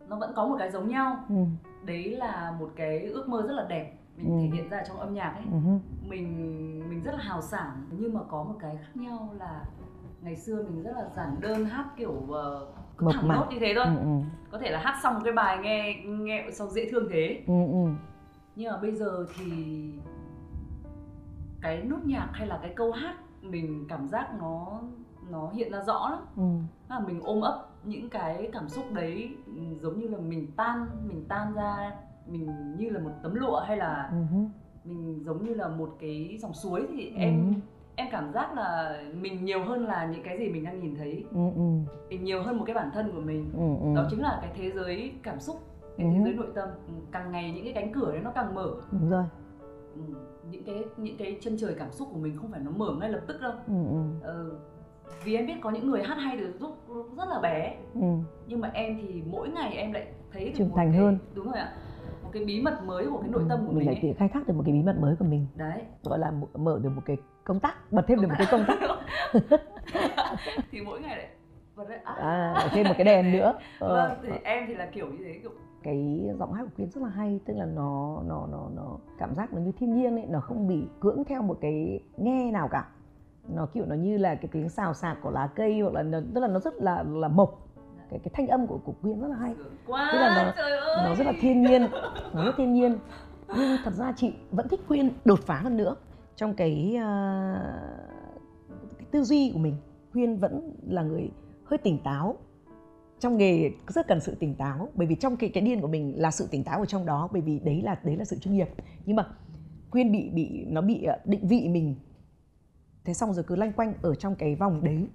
[0.09, 1.35] nó vẫn có một cái giống nhau ừ.
[1.85, 4.37] đấy là một cái ước mơ rất là đẹp mình Ừ.
[4.41, 5.57] thể hiện ra trong âm nhạc ấy Ừ.
[6.09, 6.29] mình
[6.89, 9.63] mình rất là hào sảng nhưng mà có một cái khác nhau là
[10.21, 12.33] ngày xưa mình rất là giản đơn hát kiểu uh,
[12.99, 14.19] Mộc thẳng nốt như thế thôi Ừ, ừ.
[14.51, 17.53] có thể là hát xong một cái bài nghe nghe xong dễ thương thế Ừ,
[17.71, 17.89] ừ.
[18.55, 19.45] nhưng mà bây giờ thì
[21.61, 24.81] cái nốt nhạc hay là cái câu hát mình cảm giác nó
[25.29, 26.43] nó hiện ra rõ lắm Ừ.
[26.89, 30.87] là mình ôm ấp những cái cảm xúc đấy ừ, giống như là mình tan
[31.07, 31.91] mình tan ra
[32.27, 34.37] mình như là một tấm lụa hay là Ừ.
[34.85, 37.15] mình giống như là một cái dòng suối thì Ừ.
[37.17, 37.53] em
[37.95, 41.25] em cảm giác là mình nhiều hơn là những cái gì mình đang nhìn thấy
[41.31, 41.39] Ừ.
[41.55, 41.61] Ừ.
[42.09, 43.85] mình nhiều hơn một cái bản thân của mình Ừ.
[43.87, 43.95] Ừ.
[43.95, 45.55] đó chính là cái thế giới cảm xúc
[45.97, 46.23] cái thế Ừ.
[46.23, 49.09] giới nội tâm Ừ, càng ngày những cái cánh cửa đấy nó càng mở đúng
[49.09, 49.23] rồi
[49.95, 50.01] ừ,
[50.51, 53.09] những cái những cái chân trời cảm xúc của mình không phải nó mở ngay
[53.09, 53.73] lập tức đâu ừ.
[53.89, 53.97] Ừ.
[54.21, 54.49] ờ,
[55.25, 56.77] vì em biết có những người hát hay từ lúc
[57.17, 58.01] rất là bé Ừ.
[58.47, 61.17] nhưng mà em thì mỗi ngày em lại thấy được Trưởng thành cái, hơn.
[61.35, 61.73] đúng rồi ạ
[62.23, 64.13] một cái bí mật mới của cái nội tâm của mình mình, lại ấy.
[64.13, 66.89] khai thác được một cái bí mật mới của mình đấy gọi là mở được
[66.95, 68.77] một cái công tắc bật thêm được một cái công tắc
[70.71, 71.27] thì mỗi ngày lại
[71.75, 71.99] Vật đấy.
[72.03, 72.13] À.
[72.55, 73.53] à, thêm một cái đèn nữa.
[73.79, 75.51] Ờ, Vâng, thì em thì là kiểu như thế kiểu
[75.83, 79.35] cái giọng hát của Quyên rất là hay tức là nó nó nó nó cảm
[79.35, 82.67] giác nó như thiên nhiên ấy nó không bị cưỡng theo một cái nghe nào
[82.67, 82.85] cả.
[83.47, 86.19] Nó kiểu nó như là cái tiếng xào xạc của lá cây hoặc là nó,
[86.35, 87.67] tức là nó rất là là mộc.
[88.09, 89.55] Cái cái thanh âm của của Quyên rất là hay.
[89.87, 90.97] Quá Tức là nó- trời ơi.
[91.09, 91.87] nó rất là thiên nhiên
[92.33, 92.97] nó rất thiên nhiên.
[93.57, 95.95] Nhưng thật ra chị vẫn thích Quyên đột phá hơn nữa
[96.35, 97.01] trong cái, uh,
[98.97, 99.75] cái tư duy của mình
[100.13, 101.29] huyên vẫn là người
[101.65, 102.37] hơi tỉnh táo.
[103.19, 106.13] Trong nghề rất cần sự tỉnh táo bởi vì trong cái cái điên của mình
[106.21, 108.53] là sự tỉnh táo ở trong đó bởi vì đấy là đấy là sự chuyên
[108.53, 108.67] nghiệp.
[109.05, 109.27] Nhưng mà
[109.91, 111.95] Quyên bị bị nó bị ờ, định vị mình.
[113.05, 115.07] Thế xong rồi cứ lanh quanh ở trong cái vòng đấy.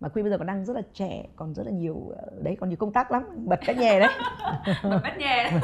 [0.00, 2.56] Mà Quyên bây giờ còn đang rất là trẻ còn rất là nhiều ờ, đấy
[2.60, 4.08] còn nhiều công tác lắm bật cái nhè đấy.
[4.82, 5.60] Bật bét nhè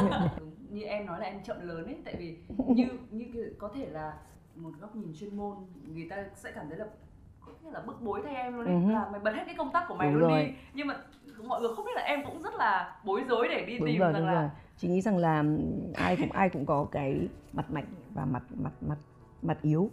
[0.70, 2.36] như em nói là em chậm lớn ấy tại vì
[2.68, 4.12] như như có thể là
[4.56, 5.56] một góc nhìn chuyên môn
[5.94, 6.86] người ta sẽ cảm thấy là
[7.46, 8.92] có nghĩa là bức bối thay em luôn ấy Ừ hứ.
[8.92, 10.44] là mày bật hết cái công tác của mày Đúng luôn rồi.
[10.46, 10.96] đi nhưng mà
[11.44, 13.98] mọi người không biết là em cũng rất là bối rối để đi đúng tìm
[14.00, 14.50] rồi rằng đúng là rồi.
[14.76, 15.44] Chị nghĩ rằng là
[15.94, 17.84] ai cũng ai cũng có cái mặt mạnh
[18.14, 18.98] và mặt mặt mặt
[19.42, 19.90] mặt yếu.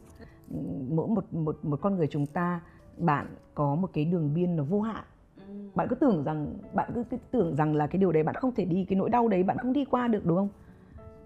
[0.90, 2.62] Mỗi một một một con người chúng ta
[2.98, 5.04] bạn có một cái đường biên nó vô hạn.
[5.38, 5.44] Ừ,
[5.76, 8.56] bạn cứ tưởng rằng bạn cứ, cứ tưởng rằng là cái điều đấy bạn không
[8.56, 10.50] thể đi cái nỗi đau đấy bạn không đi qua được đúng không?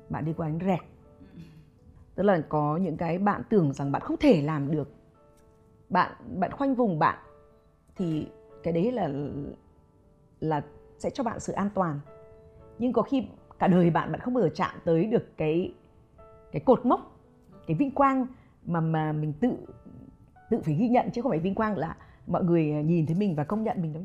[0.09, 0.79] Bạn đi qua đến rẹt
[2.15, 4.93] tức là có những cái bạn tưởng rằng bạn không thể làm được.
[5.89, 7.17] Bạn bạn khoanh vùng bạn,
[7.95, 8.27] thì
[8.63, 9.09] cái đấy là
[10.39, 10.61] là
[10.99, 11.99] sẽ cho bạn sự an toàn.
[12.79, 13.27] Nhưng có khi
[13.59, 15.73] cả đời bạn bạn không bao giờ chạm tới được cái
[16.51, 17.19] cái cột mốc,
[17.67, 18.27] cái vinh quang
[18.65, 19.51] mà mà mình tự
[20.49, 21.95] tự phải ghi nhận, chứ không phải vinh quang là
[22.27, 24.03] mọi người nhìn thấy mình và công nhận mình đâu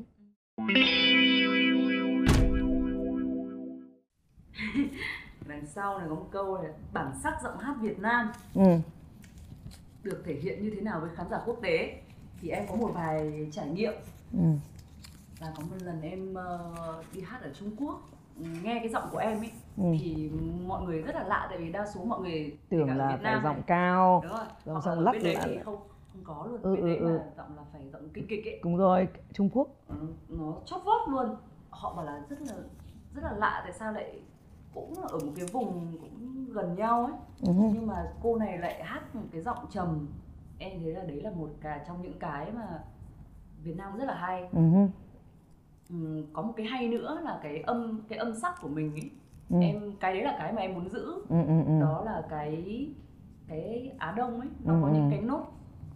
[5.59, 8.33] đằng sau này có một câu là bản sắc giọng hát Việt Nam.
[8.55, 8.62] Ừ.
[10.03, 12.01] được thể hiện như thế nào với khán giả quốc tế?
[12.40, 13.92] Thì em có một vài trải nghiệm.
[14.33, 14.38] Ừ.
[15.40, 18.01] là có một lần em ờ, đi hát ở Trung Quốc
[18.62, 19.85] nghe cái giọng của em ấy Ừ.
[20.01, 20.31] thì
[20.66, 23.33] mọi người rất là lạ tại vì đa số mọi người tưởng là Việt phải
[23.33, 24.81] Nam giọng này, cao đúng rồi.
[24.81, 25.77] giọng ở lắc thì không
[26.12, 26.62] không có luôn.
[26.62, 27.18] Ừ, bên ừ, đấy ừ.
[27.37, 29.68] giọng là phải giọng kinh kịch ấy đúng rồi Trung Quốc.
[29.88, 29.97] Nó,
[30.29, 31.37] nó chót vót luôn.
[31.71, 32.53] Họ bảo là rất là
[33.14, 34.21] rất là lạ tại sao lại
[34.81, 37.53] cũng ở một cái vùng cũng gần nhau ấy ừ.
[37.73, 40.09] nhưng mà cô này lại hát một cái giọng trầm
[40.59, 42.83] em thấy là đấy là một cái trong những cái mà
[43.62, 44.61] Việt Nam rất là hay Ừ.
[45.91, 49.11] Ừm, có một cái hay nữa là cái âm cái âm sắc của mình ấy
[49.51, 49.61] Ừ.
[49.61, 51.81] em cái đấy là cái mà em muốn giữ Ừ, ừ, ừ.
[51.81, 52.87] đó là cái
[53.49, 54.95] cái Á Đông ấy nó Ừ, có ừ.
[54.95, 55.47] những cái nốt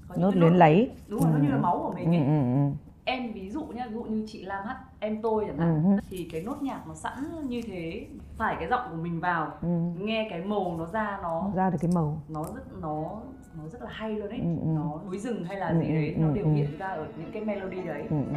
[0.09, 1.61] có nốt luyến lấy đúng rồi nó Ừ, như là ừ.
[1.61, 2.92] máu của mình ừ, ấy ừ, ừ.
[3.05, 5.91] Em ví dụ nhá ví dụ như chị Lam hát em tôi chẳng hạn Ừ.
[6.11, 9.69] thì cái nốt nhạc nó sẵn như thế phải cái giọng của mình vào Ừ.
[9.99, 13.21] nghe cái màu nó ra nó ra được cái màu nó rất nó
[13.59, 14.67] nó rất là hay luôn ấy Ừ, ừ.
[14.67, 16.51] nó núi rừng hay là Ừ, gì ừ, đấy nó đều ừ.
[16.55, 18.37] hiện ra ở những cái melody đấy ừ, ừ.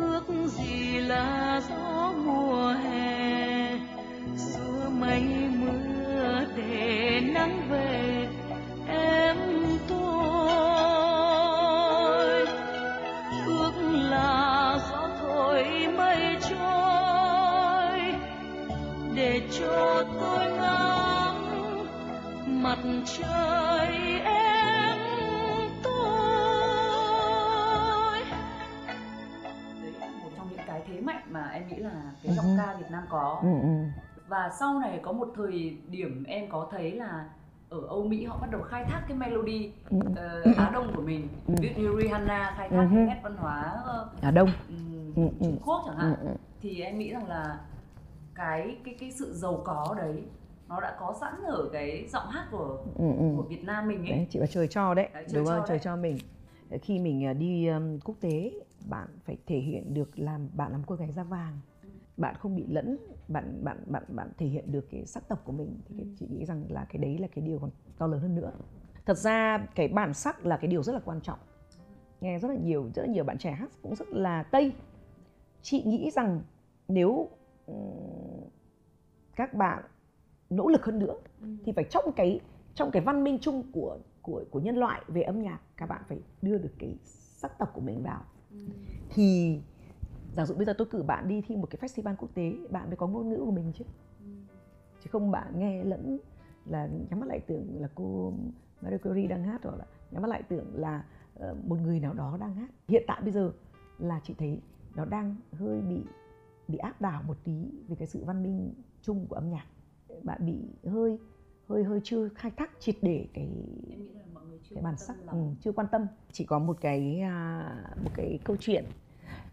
[0.00, 3.70] ước gì là gió mùa hè
[4.36, 8.15] xua mây mưa để nắng về
[22.84, 23.88] mặt trời
[24.24, 26.08] em tôi
[29.82, 31.90] đấy là một trong những cái thế mạnh mà em nghĩ là
[32.22, 32.54] cái giọng Ừ.
[32.58, 33.68] ca Việt Nam có Ừ, ừ.
[34.28, 37.24] và sau này có một thời điểm em có thấy là
[37.70, 39.98] ở Âu Mỹ họ bắt đầu khai thác cái melody Ừ.
[40.16, 41.54] ờ, Á Đông của mình Ừ.
[41.60, 44.74] ví dụ như Rihanna khai thác Ừ cái nét văn hóa ờ, Ở đông Ừ,
[45.16, 45.28] ừ.
[45.40, 46.14] Trung Quốc chẳng hạn
[46.62, 47.58] thì em nghĩ rằng là
[48.34, 50.22] cái cái cái sự giàu có đấy
[50.68, 53.32] nó đã có sẵn ở cái giọng hát của Ừ, ừ.
[53.36, 55.62] của Việt Nam mình ấy Đấy, chị bảo trời cho đấy, Đấy, trời đúng không?
[55.68, 56.18] Trời cho mình.
[56.82, 58.52] Khi mình à, đi um, quốc tế,
[58.90, 61.60] bạn phải thể hiện được làm bạn làm cô gái da vàng.
[62.16, 62.98] Bạn không bị lẫn,
[63.28, 66.26] bạn bạn bạn bạn thể hiện được cái sắc tộc của mình thì cái, chị
[66.30, 68.52] nghĩ rằng là cái đấy là cái điều còn to lớn hơn nữa.
[69.06, 71.38] Thật ra cái bản sắc là cái điều rất là quan trọng.
[72.20, 74.72] Nghe rất là nhiều, rất là nhiều bạn trẻ hát cũng rất là tây.
[75.62, 76.40] Chị nghĩ rằng
[76.88, 77.28] nếu
[79.36, 79.82] các bạn
[80.50, 81.16] nỗ lực hơn nữa
[81.64, 82.40] thì phải trong cái
[82.74, 86.02] trong cái văn minh chung của của của nhân loại về âm nhạc các bạn
[86.08, 86.96] phải đưa được cái
[87.36, 88.20] sắc tộc của mình vào.
[89.10, 89.60] Thì
[90.36, 92.86] giả dụ bây giờ tôi cử bạn đi thi một cái festival quốc tế bạn
[92.86, 93.84] mới có ngôn ngữ của mình chứ.
[95.00, 96.18] Chứ không bạn nghe lẫn
[96.64, 98.32] là nhắm mắt lại tưởng là cô
[98.80, 101.04] Marie Curie đang hát hoặc là nhắm mắt lại tưởng là
[101.34, 102.70] ờ, một người nào đó đang hát.
[102.88, 103.52] Hiện tại bây giờ
[103.98, 104.60] là chị thấy
[104.94, 106.04] nó đang hơi bị
[106.68, 109.66] bị áp đảo một tí về cái sự văn minh chung của âm nhạc
[110.22, 111.18] bạn bị hơi
[111.68, 113.48] hơi hơi chưa khai thác triệt để cái
[114.74, 116.06] cái bản sắc ừ, chưa quan tâm.
[116.32, 117.70] Chỉ có một cái à,
[118.04, 118.84] một cái câu chuyện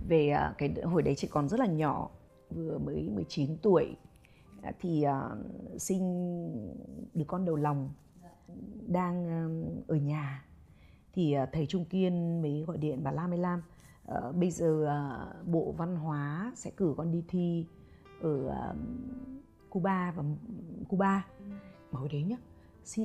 [0.08, 2.10] về à, cái hồi đấy chị còn rất là nhỏ
[2.50, 3.96] vừa mới 19 tuổi.
[4.62, 5.30] À, thì à,
[5.78, 6.04] sinh
[7.13, 7.89] đứa con đầu lòng
[8.88, 9.48] đang à,
[9.88, 10.46] ở nhà.
[11.13, 13.62] Thì à, thầy Trung Kiên mới gọi điện bà Lam Ê Lam
[14.06, 17.66] ờ, bây giờ à, Bộ Văn hóa sẽ cử con đi thi
[18.22, 18.74] ở à,
[19.74, 20.24] Cuba và
[20.88, 21.26] Cuba
[21.92, 22.36] mà hồi đấy nhá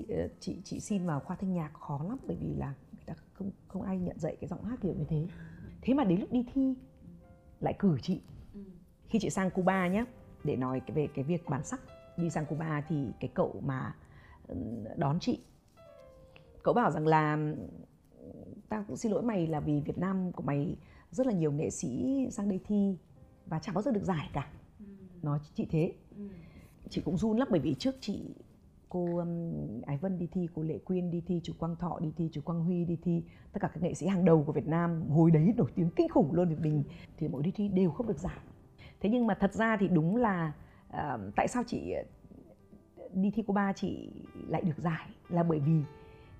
[0.08, 3.14] ờ, chị chị xin vào khoa thanh nhạc khó lắm bởi vì là người ta
[3.32, 5.26] không không ai nhận dạy cái giọng hát kiểu như thế
[5.82, 6.74] thế mà đến lúc đi thi
[7.60, 8.20] lại cử chị
[8.54, 8.60] Ừ.
[9.08, 10.04] khi chị sang Cuba nhé
[10.44, 11.80] để nói về cái việc bản sắc
[12.16, 13.94] đi sang Cuba thì cái cậu mà
[14.48, 14.56] ừ,
[14.96, 15.40] đón chị
[16.62, 17.38] cậu bảo rằng là
[18.68, 20.76] tao cũng xin lỗi mày là vì Việt Nam của mày
[21.10, 22.96] rất là nhiều nghệ sĩ sang đây thi
[23.46, 24.50] và chả bao giờ được giải cả
[24.80, 24.84] Ừ.
[25.22, 26.28] nói chị thế Ừ.
[26.90, 28.34] chị cũng run lắm bởi vì trước chị
[28.88, 32.12] cô um, Ái Vân đi thi, cô Lệ Quyên đi thi, chú Quang Thọ đi
[32.16, 33.22] thi, chú Quang Huy đi thi,
[33.52, 36.08] tất cả các nghệ sĩ hàng đầu của Việt Nam hồi đấy nổi tiếng kinh
[36.08, 36.84] khủng luôn thì mình
[37.16, 38.38] thì mỗi đi thi đều không được giải.
[39.00, 40.52] Thế nhưng mà thật ra thì đúng là
[40.90, 41.94] à, tại sao chị
[43.14, 44.10] đi thi Cuba chị
[44.48, 45.82] lại được giải là bởi vì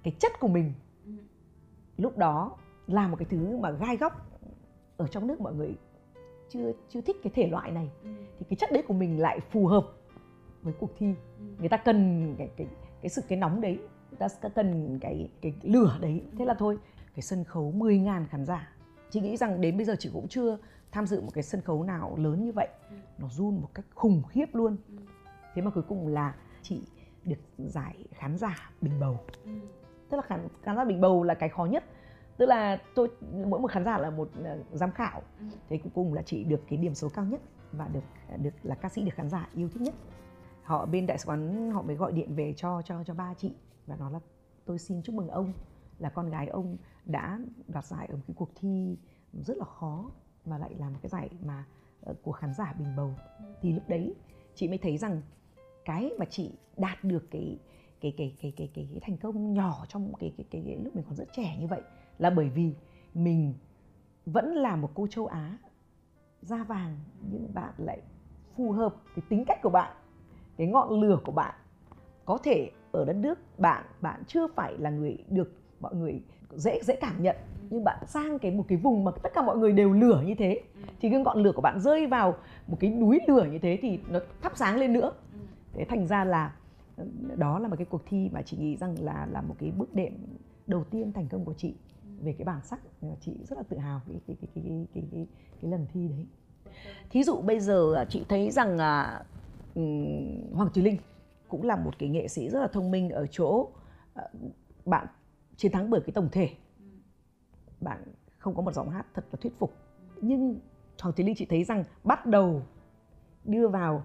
[0.03, 0.73] cái chất của mình
[1.97, 2.57] lúc đó
[2.87, 4.13] là một cái thứ mà gai góc
[4.97, 5.75] ở trong nước mọi người
[6.49, 8.11] chưa chưa thích cái thể loại này Ừ.
[8.39, 9.87] thì cái chất đấy của mình lại phù hợp
[10.69, 11.07] với cuộc thi
[11.39, 11.45] Ừ.
[11.59, 12.67] người ta cần cái cái
[13.03, 13.79] cái sự cái nóng đấy
[14.11, 16.79] người ta cần cái cái lửa đấy thế là thôi
[17.15, 18.73] cái sân khấu 10.000 khán giả
[19.11, 20.59] chị nghĩ rằng đến bây giờ chị cũng chưa
[20.93, 22.97] tham dự một cái sân khấu nào lớn như vậy Ừ.
[23.19, 24.95] nó run một cách khủng khiếp luôn Ừ.
[25.55, 26.83] thế mà cuối cùng là chị
[27.25, 29.51] được giải khán giả bình bầu Ừ.
[30.11, 31.85] tức là khán, khán giả bình bầu là cái khó nhất
[32.37, 33.09] tức là tôi
[33.47, 35.45] mỗi một khán giả là một ờ, giám khảo Ừ.
[35.69, 37.41] thế cuối cùng là chị được cái điểm số cao nhất
[37.73, 38.01] và được
[38.43, 39.95] được là ca sĩ được khán giả yêu thích nhất
[40.69, 43.53] họ bên đại sứ quán họ mới gọi điện về cho cho cho ba chị
[43.87, 44.21] và nói là
[44.65, 45.53] tôi xin chúc mừng ông
[45.99, 48.97] là con gái ông đã đoạt giải ở một cái cuộc thi
[49.33, 50.11] rất là khó
[50.45, 51.65] mà lại là một cái giải mà
[52.03, 53.15] ờ, của khán giả bình bầu.
[53.61, 54.15] Thì lúc đấy
[54.55, 55.23] chị mới thấy rằng
[55.85, 57.59] cái mà chị đạt được cái
[58.01, 60.97] cái cái cái cái cái, cái thành công nhỏ trong cái cái, cái cái lúc
[60.97, 61.83] mình còn rất trẻ như vậy
[62.19, 62.75] là bởi vì
[63.15, 63.55] mình
[64.27, 65.59] vẫn là một cô châu Á
[66.43, 66.97] da vàng
[67.31, 68.01] nhưng bạn lại
[68.57, 69.97] phù hợp cái tính cách của bạn
[70.59, 71.55] cái ngọn lửa của bạn.
[72.25, 76.81] Có thể ở đất nước bạn bạn chưa phải là người được mọi người dễ
[76.83, 77.37] dễ cảm nhận
[77.71, 80.35] nhưng bạn sang cái một cái vùng mà tất cả mọi người đều lửa như
[80.35, 80.63] thế.
[81.01, 83.99] Thì cái ngọn lửa của bạn rơi vào một cái núi lửa như thế thì
[84.09, 85.13] nó thắp sáng lên nữa.
[85.73, 86.55] Thế thành ra là
[87.37, 89.95] đó là một cái cuộc thi mà chị nghĩ rằng là là một cái bước
[89.95, 90.13] đệm
[90.67, 91.75] đầu tiên thành công của chị
[92.21, 92.81] về cái bản sắc.
[93.21, 95.27] Chị rất là tự hào cái cái cái cái cái cái, cái,
[95.63, 96.27] cái lần thi đấy.
[97.11, 99.25] Thí dụ bây giờ chị thấy rằng à,
[100.53, 100.97] Hoàng Thùy Linh
[101.49, 103.69] cũng là một cái nghệ sĩ rất là thông minh ở chỗ
[104.15, 104.29] ờ,
[104.85, 105.07] bạn
[105.57, 106.51] chiến thắng bởi cái tổng thể.
[107.81, 108.05] Bạn
[108.39, 109.75] không có một giọng hát thật là thuyết phục.
[110.21, 110.61] Nhưng
[111.01, 112.63] Hoàng Thùy Linh chị thấy rằng bắt đầu
[113.45, 114.05] đưa vào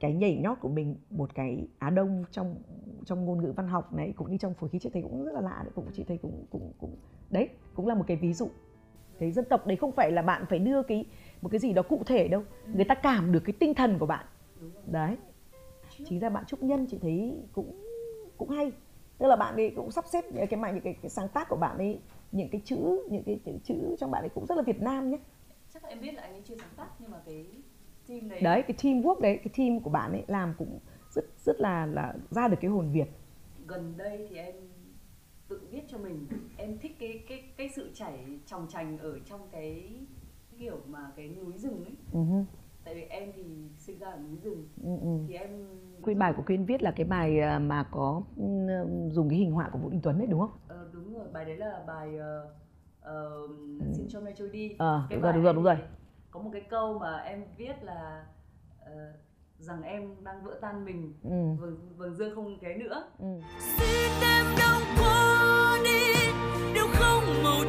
[0.00, 2.56] cái nhảy nhót của mình một cái Á Đông trong
[3.04, 5.32] trong ngôn ngữ văn học này, cũng như trong phối khí chị thấy cũng rất
[5.34, 6.96] là lạ đấy, cũng chị thấy cũng cũng cũng,
[7.30, 8.50] đấy, cũng là một cái ví dụ.
[9.18, 11.04] Cái dân tộc đấy không phải là bạn phải đưa cái,
[11.42, 12.42] một cái gì đó cụ thể đâu.
[12.74, 14.26] Người ta cảm được cái tinh thần của bạn
[14.86, 15.16] đấy.
[16.04, 17.84] Chính ra bạn trúc nhân chị thấy cũng
[18.36, 18.72] cũng hay.
[19.18, 21.48] Tức là bạn ấy cũng sắp xếp những cái mà những cái, cái sáng tác
[21.48, 22.00] của bạn ấy
[22.32, 25.10] những cái chữ những cái chữ, chữ trong bạn ấy cũng rất là Việt Nam
[25.10, 25.18] nhé
[25.74, 27.46] chắc là em biết là anh ấy chưa sáng tác nhưng mà cái
[28.08, 30.78] team đấy đấy cái teamwork đấy cái team của bạn ấy làm cũng
[31.10, 33.08] rất rất là là ra được cái hồn Việt.
[33.66, 34.54] Gần đây thì em
[35.48, 36.26] tự viết cho mình.
[36.56, 39.90] Em thích cái cái cái sự chảy tròng trành ở trong cái
[40.58, 41.94] kiểu mà cái núi rừng ấy.
[42.12, 42.44] Ừ hứ,
[42.84, 43.42] tại vì em thì
[43.78, 45.18] sinh ra ở núi rừng ừ, ừ.
[45.28, 45.50] thì em
[46.06, 48.44] Cái bài của Quyên viết là cái bài à, mà có ừ,
[49.10, 50.50] dùng cái hình họa của Vũ Đình Tuấn đấy đúng không?
[50.68, 52.46] Ờ, đúng rồi bài đấy là bài ờ,
[53.00, 53.30] ờ,
[53.96, 55.76] xin cho mẹ trôi đi Ờ, Cái đúng rồi, đúng rồi, đúng rồi.
[56.30, 58.26] có một cái câu mà em viết là
[58.84, 58.92] ờ,
[59.58, 61.30] rằng em đang vỡ tan mình Ừ.
[61.60, 63.26] vầng vầng dương không ké nữa ừ.
[63.58, 66.14] xin em đông qua đi
[66.74, 67.60] nếu không màu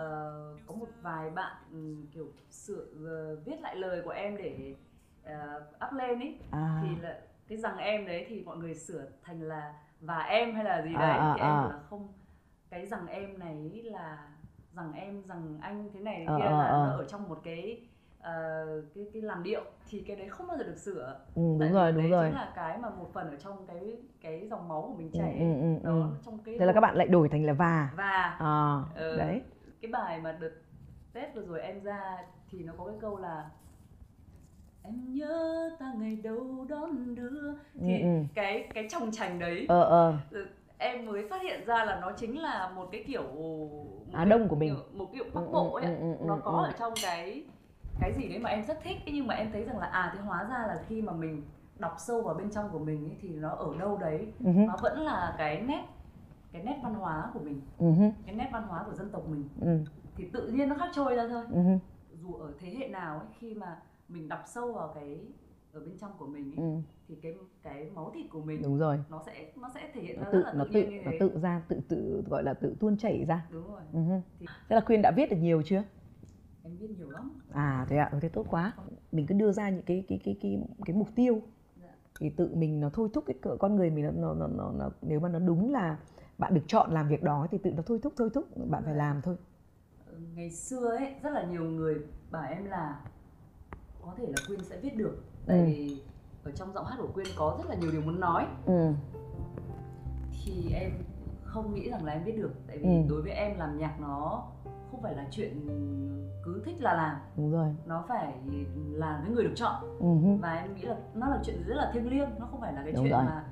[0.00, 4.74] ờ, có một vài bạn ừm, kiểu sửa ờ, viết lại lời của em để
[5.24, 6.78] ờ, up lên ấy À.
[6.82, 10.64] thì là cái rằng em đấy thì mọi người sửa thành là và em hay
[10.64, 11.18] là gì À, đấy.
[11.18, 11.62] à, thì em à.
[11.68, 12.08] là không
[12.70, 14.28] cái rằng em này là
[14.74, 17.80] rằng em rằng anh thế này thế kia ờ, là nó ở trong một cái
[18.20, 19.62] ờ, cái cái làn điệu.
[19.88, 21.20] Thì cái đấy không bao giờ được sửa.
[21.34, 22.26] Ừ, đúng Tại rồi đúng đấy rồi.
[22.28, 25.18] chính là cái mà một phần ở trong cái cái dòng máu của mình ừ,
[25.18, 26.04] chảy ừ, ừ, đó ừ.
[26.26, 28.36] trong cái thế là các bạn lại đổi thành là và và.
[28.38, 29.42] À, ờ, đấy
[29.82, 30.50] cái bài mà đợt
[31.12, 32.18] Tết vừa rồi em ra
[32.50, 33.50] thì nó có cái câu là
[34.82, 38.22] em nhớ ta ngày đầu đón đưa thì Ừ, ừ.
[38.34, 40.18] cái cái tròng trành đấy ờ ờ
[40.78, 43.76] em mới phát hiện ra là nó chính là một cái kiểu một
[44.12, 44.74] Á cái Đông của mình.
[44.76, 45.90] kiểu- một kiểu bắc Ừ, ừ, bộ ấy ạ.
[46.00, 46.64] ừ, ừ, nó ừ, có ừ.
[46.64, 47.44] ở trong cái
[48.00, 50.20] cái gì đấy mà em rất thích nhưng mà em thấy rằng là à thế
[50.20, 51.42] hóa ra là khi mà mình
[51.78, 54.60] đọc sâu vào bên trong của mình ấy, thì nó ở đâu đấy ừ hứ,
[54.66, 55.84] nó vẫn là cái nét
[56.52, 59.48] cái nét văn hóa của mình hứ, cái nét văn hóa của dân tộc mình
[59.60, 59.78] ừ,
[60.16, 61.44] thì tự nhiên nó khác trôi ra thôi.
[61.48, 61.78] Hứ,
[62.22, 65.20] dù ở thế hệ nào ấy khi mà mình đọc sâu vào cái
[65.72, 68.78] ở bên trong của mình ấy, ừ, thì cái cái máu thịt của mình đúng
[68.78, 68.98] rồi.
[69.10, 71.38] nó sẽ nó sẽ thể hiện nó ra tự rất là nó tự nó tự
[71.42, 73.46] ra tự tự gọi là tự tuôn chảy ra.
[73.52, 73.82] Đúng rồi.
[73.92, 74.20] Hứ.
[74.38, 75.82] Thì- thế là khuyên đã viết được nhiều chưa?
[76.62, 77.40] Em biết nhiều lắm.
[77.52, 78.08] À thế ạ.
[78.12, 78.72] Ừ, thế tốt quá.
[79.12, 81.42] Mình cứ đưa ra những cái cái cái cái cái mục tiêu.
[81.82, 81.88] Dạ.
[82.20, 84.72] thì tự mình nó thôi thúc cái cỡ con người mình nó, nó, nó, nó,
[84.78, 85.98] nó nếu mà nó đúng là
[86.40, 88.94] bạn được chọn làm việc đó thì tự nó thôi thúc thôi thúc bạn phải
[88.94, 89.36] làm thôi.
[90.06, 91.94] Ờ, ngày xưa ấy rất là nhiều người
[92.30, 93.00] bảo em là
[94.02, 95.22] có thể là quyên sẽ viết được.
[95.46, 95.64] Tại Ừ.
[95.64, 96.02] vì
[96.44, 98.46] ở trong giọng hát của quyên có rất là nhiều điều muốn nói.
[98.66, 98.92] Ừ.
[100.44, 100.90] Thì em
[101.44, 103.02] không nghĩ rằng là em viết được tại vì Ừ.
[103.08, 104.42] đối với em làm nhạc nó
[104.90, 105.66] không phải là chuyện
[106.44, 107.16] cứ thích là làm.
[107.36, 107.74] Đúng rồi.
[107.86, 108.34] Nó phải
[108.92, 109.84] là cái người được chọn.
[110.00, 112.72] Ừ và em nghĩ là nó là chuyện rất là thiêng liêng nó không phải
[112.72, 113.24] là cái Đúng chuyện rồi.
[113.24, 113.44] mà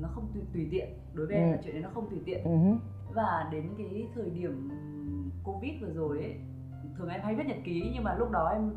[0.00, 0.88] nó không tùy, tùy tiện.
[1.14, 1.40] Đối với Ừ.
[1.40, 2.44] em là chuyện đấy nó không tùy tiện.
[2.44, 2.50] Ừ
[3.14, 4.70] và đến cái thời điểm
[5.44, 6.34] covid vừa rồi ấy
[6.98, 8.70] thường em hay viết nhật ký nhưng mà lúc đó em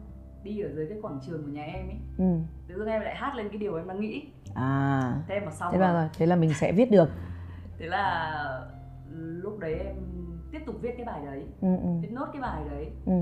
[0.43, 1.97] đi ở dưới cái quảng trường của nhà em ấy.
[2.17, 2.23] Ừ.
[2.67, 4.27] Tự dưng em lại hát lên cái điều em đang nghĩ.
[4.55, 5.13] À.
[5.27, 6.09] Thế em mà xong thế là rồi.
[6.17, 7.09] thế là mình sẽ viết được.
[7.79, 8.33] Thế là
[9.15, 9.95] lúc đấy em
[10.51, 11.43] tiếp tục viết cái bài đấy.
[11.61, 11.89] Ừ ừ.
[12.01, 12.91] Viết nốt cái bài đấy.
[13.05, 13.13] Ừ.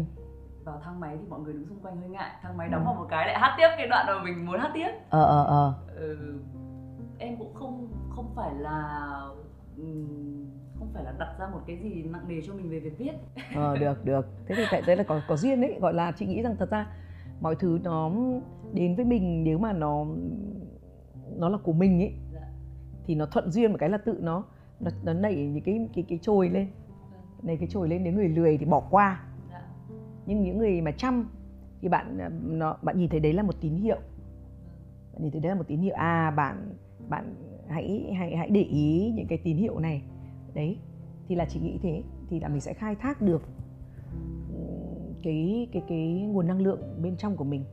[0.65, 2.31] Vào thang máy thì mọi người đứng xung quanh hơi ngại.
[2.41, 4.71] Thang máy đóng vào một cái lại hát tiếp cái đoạn mà mình muốn hát
[4.73, 4.89] tiếp.
[5.09, 5.73] Ờ ờ ờ.
[5.95, 6.39] Ừ,
[7.21, 9.09] em cũng không không phải là
[10.79, 13.11] không phải là đặt ra một cái gì nặng nề cho mình về việc viết.
[13.55, 14.25] Ờ được được.
[14.47, 16.69] Thế thì tại đấy là có có duyên đấy gọi là chị nghĩ rằng thật
[16.71, 16.87] ra
[17.41, 18.11] mọi thứ nó
[18.73, 20.05] đến với mình nếu mà nó
[21.35, 22.41] nó là của mình ấy Dạ.
[23.05, 24.43] thì nó thuận duyên một cái là tự nó
[24.79, 26.67] nó, nó nảy những cái cái cái chồi lên.
[27.43, 29.23] Nảy cái chồi lên nếu người lười thì bỏ qua.
[29.51, 29.61] Dạ.
[30.25, 31.29] nhưng những người mà chăm
[31.81, 33.97] thì bạn à, nó bạn nhìn thấy đấy là một tín hiệu.
[35.13, 36.75] Bạn nhìn thấy đấy là một tín hiệu à bạn
[37.11, 37.35] bạn
[37.69, 40.01] hãy hãy hãy để ý những cái tín hiệu này.
[40.53, 40.77] Đấy
[41.27, 43.41] thì là chị nghĩ thế thì là mình sẽ khai thác được
[45.23, 47.65] cái cái cái nguồn năng lượng bên trong của mình.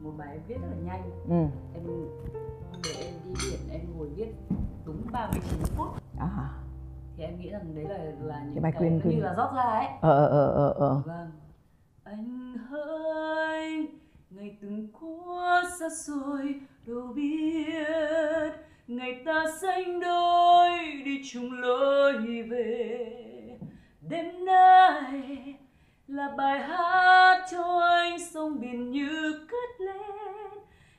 [0.00, 1.02] Một bài em viết rất là nhanh.
[1.28, 1.46] Ừ.
[1.74, 1.86] em
[2.84, 4.28] đấy em đi biển em ngồi viết
[4.84, 5.88] đúng 39 phút.
[6.18, 6.50] À
[7.16, 9.00] thì em nghĩ rằng đấy là là những Cái bài nó Queen.
[9.04, 9.86] như là rót ra ấy.
[10.00, 11.30] Ờ ờ ờ ờ vâng.
[12.04, 13.88] Anh hỡi
[14.30, 16.54] ngày từng qua xa xôi
[16.86, 18.52] đâu biết,
[18.86, 23.06] ngày ta sánh đôi đi chung lối về.
[24.00, 25.54] Đêm nay
[26.08, 30.50] là bài hát cho anh sông biển như cất lên.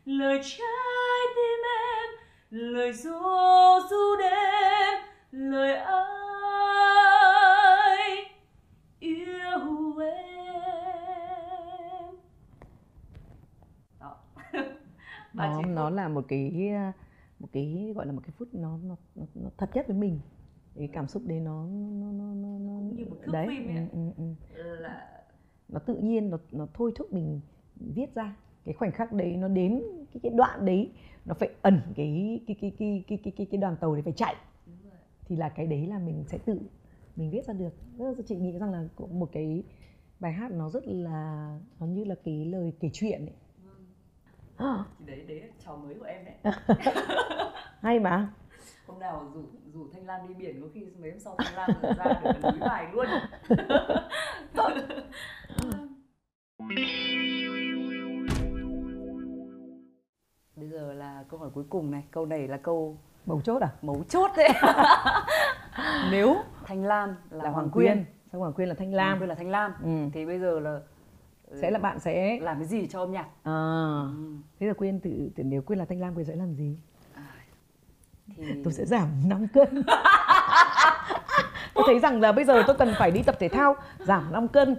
[0.05, 2.09] Lời trái tim em,
[2.49, 3.19] lời ru
[3.89, 6.14] ru đêm, lời ai
[15.35, 16.93] nó nó là một cái à,
[17.39, 20.19] một cái gọi là một cái phút nó nó, nó, nó thật nhất với mình.
[20.75, 23.47] Cái cảm xúc đấy nó nó nó nó, nó Cũng như một thước đấy.
[23.49, 24.75] phim ấy ừ, ừ, ừ.
[24.75, 25.23] là
[25.67, 27.41] nó tự nhiên nó nó thôi thúc mình
[27.75, 28.35] viết ra.
[28.65, 29.81] Cái khoảnh khắc đấy nó đến
[30.13, 30.91] cái cái đoạn đấy
[31.25, 34.13] nó phải ẩn cái cái cái cái cái cái cái, cái đoàn tàu đấy phải
[34.13, 34.35] chạy.
[34.65, 34.99] Đúng rồi.
[35.25, 36.59] thì là cái đấy là mình sẽ tự
[37.15, 37.73] mình viết ra được.
[37.97, 39.63] Rất là chị nghĩ rằng là một cái
[40.19, 43.35] bài hát nó rất là nó như là cái lời kể chuyện ấy
[44.99, 46.35] đấy đấy trò mới của em đấy.
[47.81, 48.27] Hay mà.
[48.87, 49.41] Hôm nào rủ
[49.73, 52.59] rủ thanh lam đi biển có khi mấy hôm sau thanh lam ra được núi
[52.59, 53.05] bài luôn.
[60.55, 62.03] Bây giờ là câu hỏi cuối cùng này.
[62.11, 63.69] Câu này là câu bầu chốt à?
[63.81, 64.49] Mấu chốt đấy.
[66.11, 66.35] Nếu
[66.65, 68.05] thanh lam là, là hoàng quyên.
[68.31, 69.09] Xong hoàng quyên là thanh lam?
[69.09, 69.73] Lam quyên là thanh lam.
[69.83, 70.09] Ừ.
[70.13, 70.79] thì bây giờ là
[71.61, 73.27] sẽ là bạn sẽ làm cái gì cho âm nhạc?
[73.43, 74.35] À, ừ.
[74.59, 76.77] thế là quyên tự, tự nếu quyên là thanh lam quyên sẽ làm gì?
[78.37, 79.83] Thì tôi sẽ giảm 5 cân.
[81.73, 84.47] Tôi thấy rằng là bây giờ tôi cần phải đi tập thể thao giảm 5
[84.47, 84.75] cân.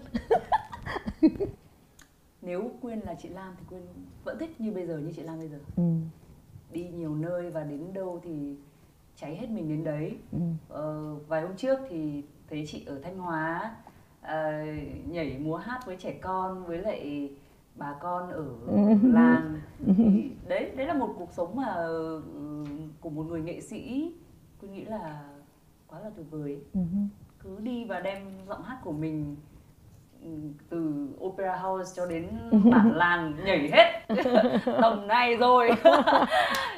[2.43, 3.83] Nếu quyên là chị lam thì quyên
[4.25, 5.59] vẫn thích như bây giờ như chị lam bây giờ.
[5.77, 5.83] Ừ.
[6.73, 8.57] đi nhiều nơi và đến đâu thì
[9.17, 10.19] cháy hết mình đến đấy.
[10.33, 10.39] Ừ.
[10.69, 13.77] ờ, vài hôm trước thì thấy chị ở thanh hóa
[14.27, 14.65] ờ,
[15.09, 17.31] nhảy múa hát với trẻ con với lại
[17.75, 18.45] bà con ở
[19.03, 19.61] làng.
[19.97, 22.21] Thì đấy đấy là một cuộc sống mà ừ,
[23.01, 24.13] của một người nghệ sĩ.
[24.61, 25.21] Tôi nghĩ là
[25.87, 26.59] quá là tuyệt vời.
[27.43, 28.19] Cứ đi và đem
[28.49, 29.37] giọng hát của mình
[30.23, 30.29] ừ,
[30.69, 32.29] từ opera house cho đến
[32.71, 34.01] bản làng nhảy hết.
[34.83, 35.71] Tầm này rồi.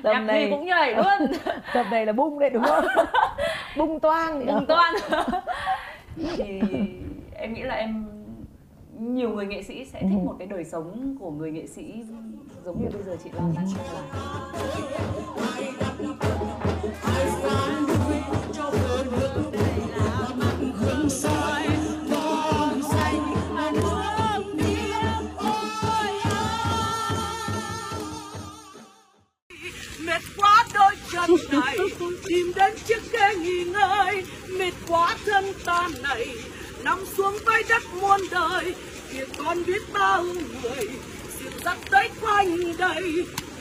[0.02, 0.44] Tầm nhạc này.
[0.44, 1.32] gì cũng nhảy luôn.
[1.74, 2.84] Tập này là bung đấy đúng không?
[3.76, 4.46] Bung toang.
[4.46, 4.94] Bùng toan
[6.36, 6.60] thì
[7.38, 8.06] em nghĩ là em
[9.00, 12.04] nhiều người nghệ sĩ sẽ thích một cái đời sống của người nghệ sĩ
[12.64, 14.78] giống như bây giờ chị Lan đang làm
[30.06, 31.76] mệt quá đôi chân này
[32.28, 34.24] tìm đến chiếc ghế nghỉ ngơi.
[34.58, 36.26] Mệt quá thân ta này
[36.84, 38.74] nằm xuống với đất muôn đời
[39.12, 40.88] kìa con biết bao người
[41.38, 42.48] dìu dắt tới quanh
[42.78, 43.02] đây.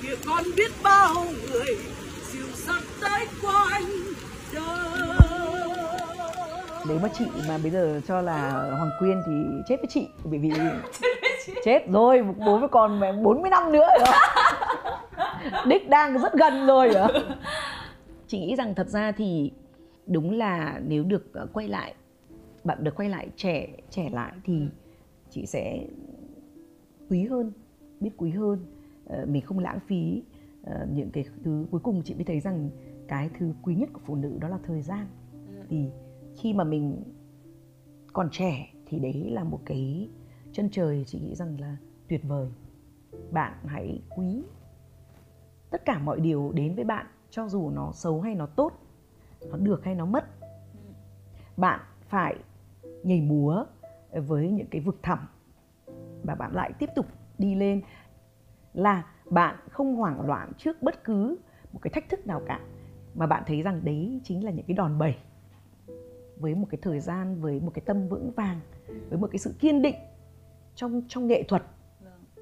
[0.01, 1.13] Kìa con biết bao
[1.49, 1.77] người
[2.31, 3.85] dìu dắt tới quanh
[4.53, 5.67] đời.
[6.87, 9.33] Nếu mà chị mà bây giờ cho là Hoàng Quyên thì
[9.67, 10.51] chết với chị bởi vì
[11.65, 14.15] chết rồi bố với con mẹ 40 năm nữa rồi.
[15.65, 16.93] Đích đang rất gần rồi
[18.27, 19.51] chị nghĩ rằng thật ra thì
[20.05, 21.93] đúng là nếu được ờ, quay lại
[22.63, 24.67] bạn được quay lại trẻ trẻ lại thì
[25.29, 25.87] chị sẽ
[27.09, 27.51] quý hơn
[27.99, 28.65] biết quý hơn.
[29.05, 30.23] Ờ, mình không lãng phí
[30.63, 32.69] ờ, những cái thứ cuối cùng chị mới thấy rằng
[33.07, 35.07] cái thứ quý nhất của phụ nữ đó là thời gian.
[35.69, 35.89] Thì
[36.37, 37.03] khi mà mình
[38.13, 40.09] còn trẻ thì đấy là một cái
[40.51, 41.77] chân trời chị nghĩ rằng là
[42.07, 42.49] tuyệt vời.
[43.31, 44.43] Bạn hãy quý
[45.69, 48.71] tất cả mọi điều đến với bạn cho dù nó xấu hay nó tốt
[49.49, 50.25] nó được hay nó mất.
[51.57, 52.35] Bạn phải
[53.03, 53.65] nhảy múa
[54.11, 55.19] với những cái vực thẳm
[56.23, 57.05] và bạn lại tiếp tục
[57.37, 57.81] đi lên
[58.73, 61.37] là bạn không hoảng loạn trước bất cứ
[61.73, 62.59] một cái thách thức nào cả
[63.15, 65.15] mà bạn thấy rằng đấy chính là những cái đòn bẩy
[66.39, 68.59] với một cái thời gian với một cái tâm vững vàng
[69.09, 69.95] với một cái sự kiên định
[70.75, 71.63] trong trong nghệ thuật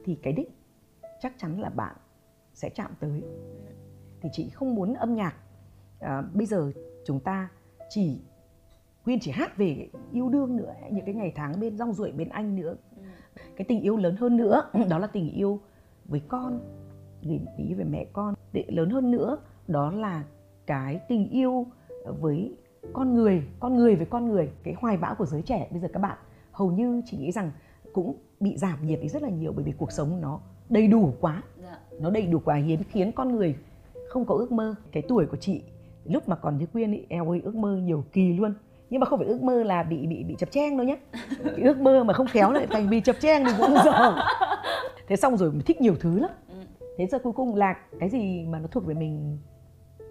[0.05, 0.49] thì cái đích
[1.19, 1.95] chắc chắn là bạn
[2.53, 3.23] sẽ chạm tới.
[4.21, 5.35] Thì chị không muốn âm nhạc
[5.99, 6.71] à, bây giờ
[7.05, 7.49] chúng ta
[7.89, 8.21] chỉ
[9.05, 12.29] Quyên chỉ hát về yêu đương nữa những cái ngày tháng bên rong ruổi bên
[12.29, 12.75] anh nữa.
[13.55, 15.59] Cái tình yêu lớn hơn nữa đó là tình yêu
[16.05, 16.59] với con
[17.21, 18.33] người ý về mẹ con.
[18.53, 19.37] Để lớn hơn nữa
[19.67, 20.23] đó là
[20.65, 21.65] cái tình yêu
[22.05, 22.55] với
[22.93, 24.49] con người con người với con người.
[24.63, 26.17] Cái hoài bão của giới trẻ bây giờ các bạn
[26.51, 27.51] hầu như chỉ nghĩ rằng
[27.93, 30.39] cũng bị giảm nhiệt đi rất là nhiều bởi vì cuộc sống nó
[30.69, 31.43] đầy đủ quá.
[31.61, 31.79] Dạ.
[31.99, 33.55] nó đầy đủ quá hiến khiến con người
[34.09, 34.75] không có ước mơ.
[34.91, 35.61] Cái tuổi của chị
[36.05, 38.53] lúc mà còn như quyên ý, eo ơi ước mơ nhiều kỳ luôn
[38.95, 40.97] nhưng mà không phải ước mơ là bị bị bị chập cheng đâu nhé
[41.43, 44.15] cái ước mơ mà không khéo lại thành vì chập cheng thì cũng dở
[45.07, 46.29] thế xong rồi mình thích nhiều thứ lắm.
[46.97, 49.37] Thế giờ cuối cùng là cái gì mà nó thuộc về mình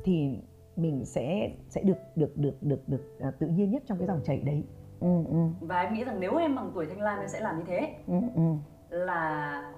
[0.05, 0.39] thì
[0.77, 4.21] mình sẽ sẽ được được được được được à, tự nhiên nhất trong cái dòng
[4.25, 4.63] chảy đấy.
[5.01, 7.59] Ừ, ừ, và em nghĩ rằng nếu em bằng tuổi thanh lan em sẽ làm
[7.59, 7.95] như thế.
[8.07, 8.43] Ừ, ừ,
[8.91, 9.73] là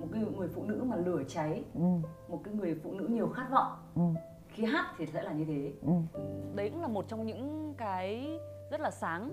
[0.00, 1.84] một cái người phụ nữ mà lửa cháy ừ,
[2.28, 3.72] một cái người phụ nữ nhiều khát vọng.
[3.94, 4.02] Ừ,
[4.54, 5.72] khi hát thì sẽ là như thế.
[5.82, 5.92] Ừ.
[6.54, 8.38] đấy cũng là một trong những cái
[8.70, 9.30] rất là sáng.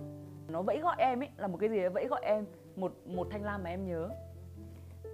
[0.48, 2.46] Nó vẫy gọi em ấy là một cái gì đấy vẫy gọi em.
[2.76, 4.10] Một một thanh lam mà em nhớ.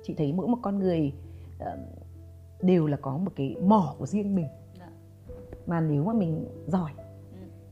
[0.03, 1.13] Chị thấy mỗi một con người
[1.59, 1.77] ờ,
[2.61, 4.47] đều là có một cái mỏ của riêng mình.
[4.79, 4.89] Dạ.
[5.65, 6.91] mà nếu mà mình giỏi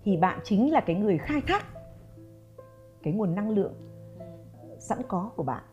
[0.04, 1.66] thì bạn chính là cái người khai thác
[3.04, 3.74] cái nguồn năng lượng
[4.80, 5.64] sẵn có của bạn.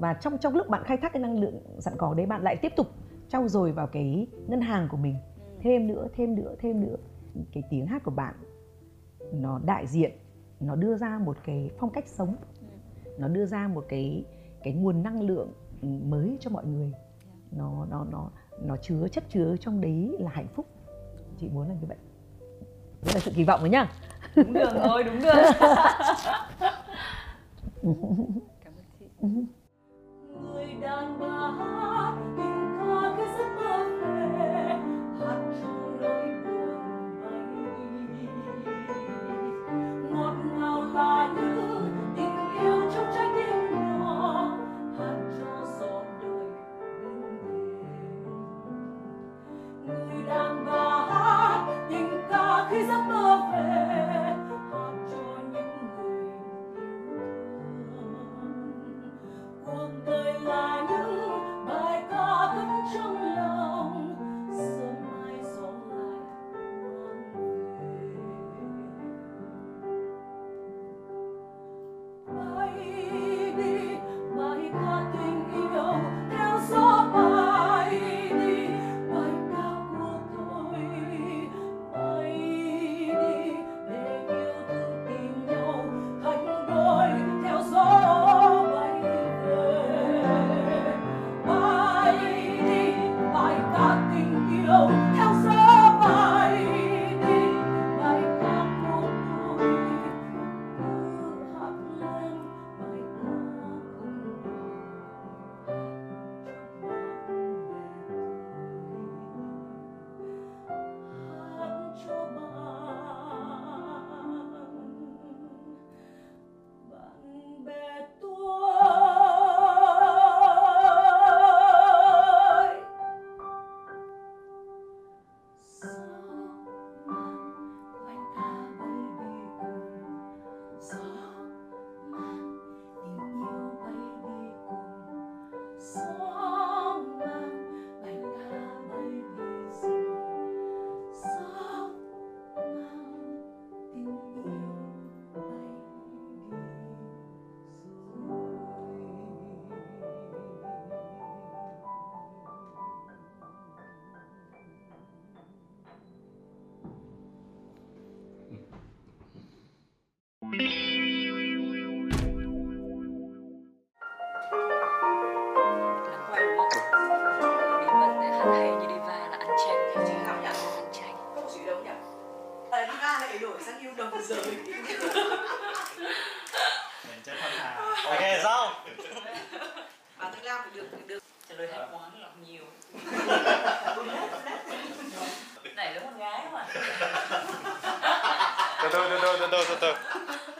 [0.00, 2.56] Và trong trong lúc bạn khai thác cái năng lượng sẵn có đấy bạn lại
[2.56, 2.86] tiếp tục
[3.28, 5.16] trau dồi vào cái ngân hàng của mình
[5.60, 6.96] thêm nữa thêm nữa thêm nữa.
[7.52, 8.34] Cái tiếng hát của bạn
[9.32, 10.12] nó đại diện
[10.60, 12.36] nó đưa ra một cái phong cách sống.
[13.18, 14.24] Nó đưa ra một cái
[14.62, 15.52] cái nguồn năng lượng
[15.82, 16.92] mới cho mọi người.
[17.50, 18.30] Nó nó nó
[18.62, 20.66] nó chứa chất chứa trong đấy là hạnh phúc.
[21.40, 21.98] Chị muốn là như vậy.
[23.02, 23.92] Đấy là sự kỳ vọng đấy nhá.
[24.36, 25.36] Đúng đường rồi đúng đường.
[28.64, 29.06] Cảm ơn chị.
[30.42, 31.17] Người đàn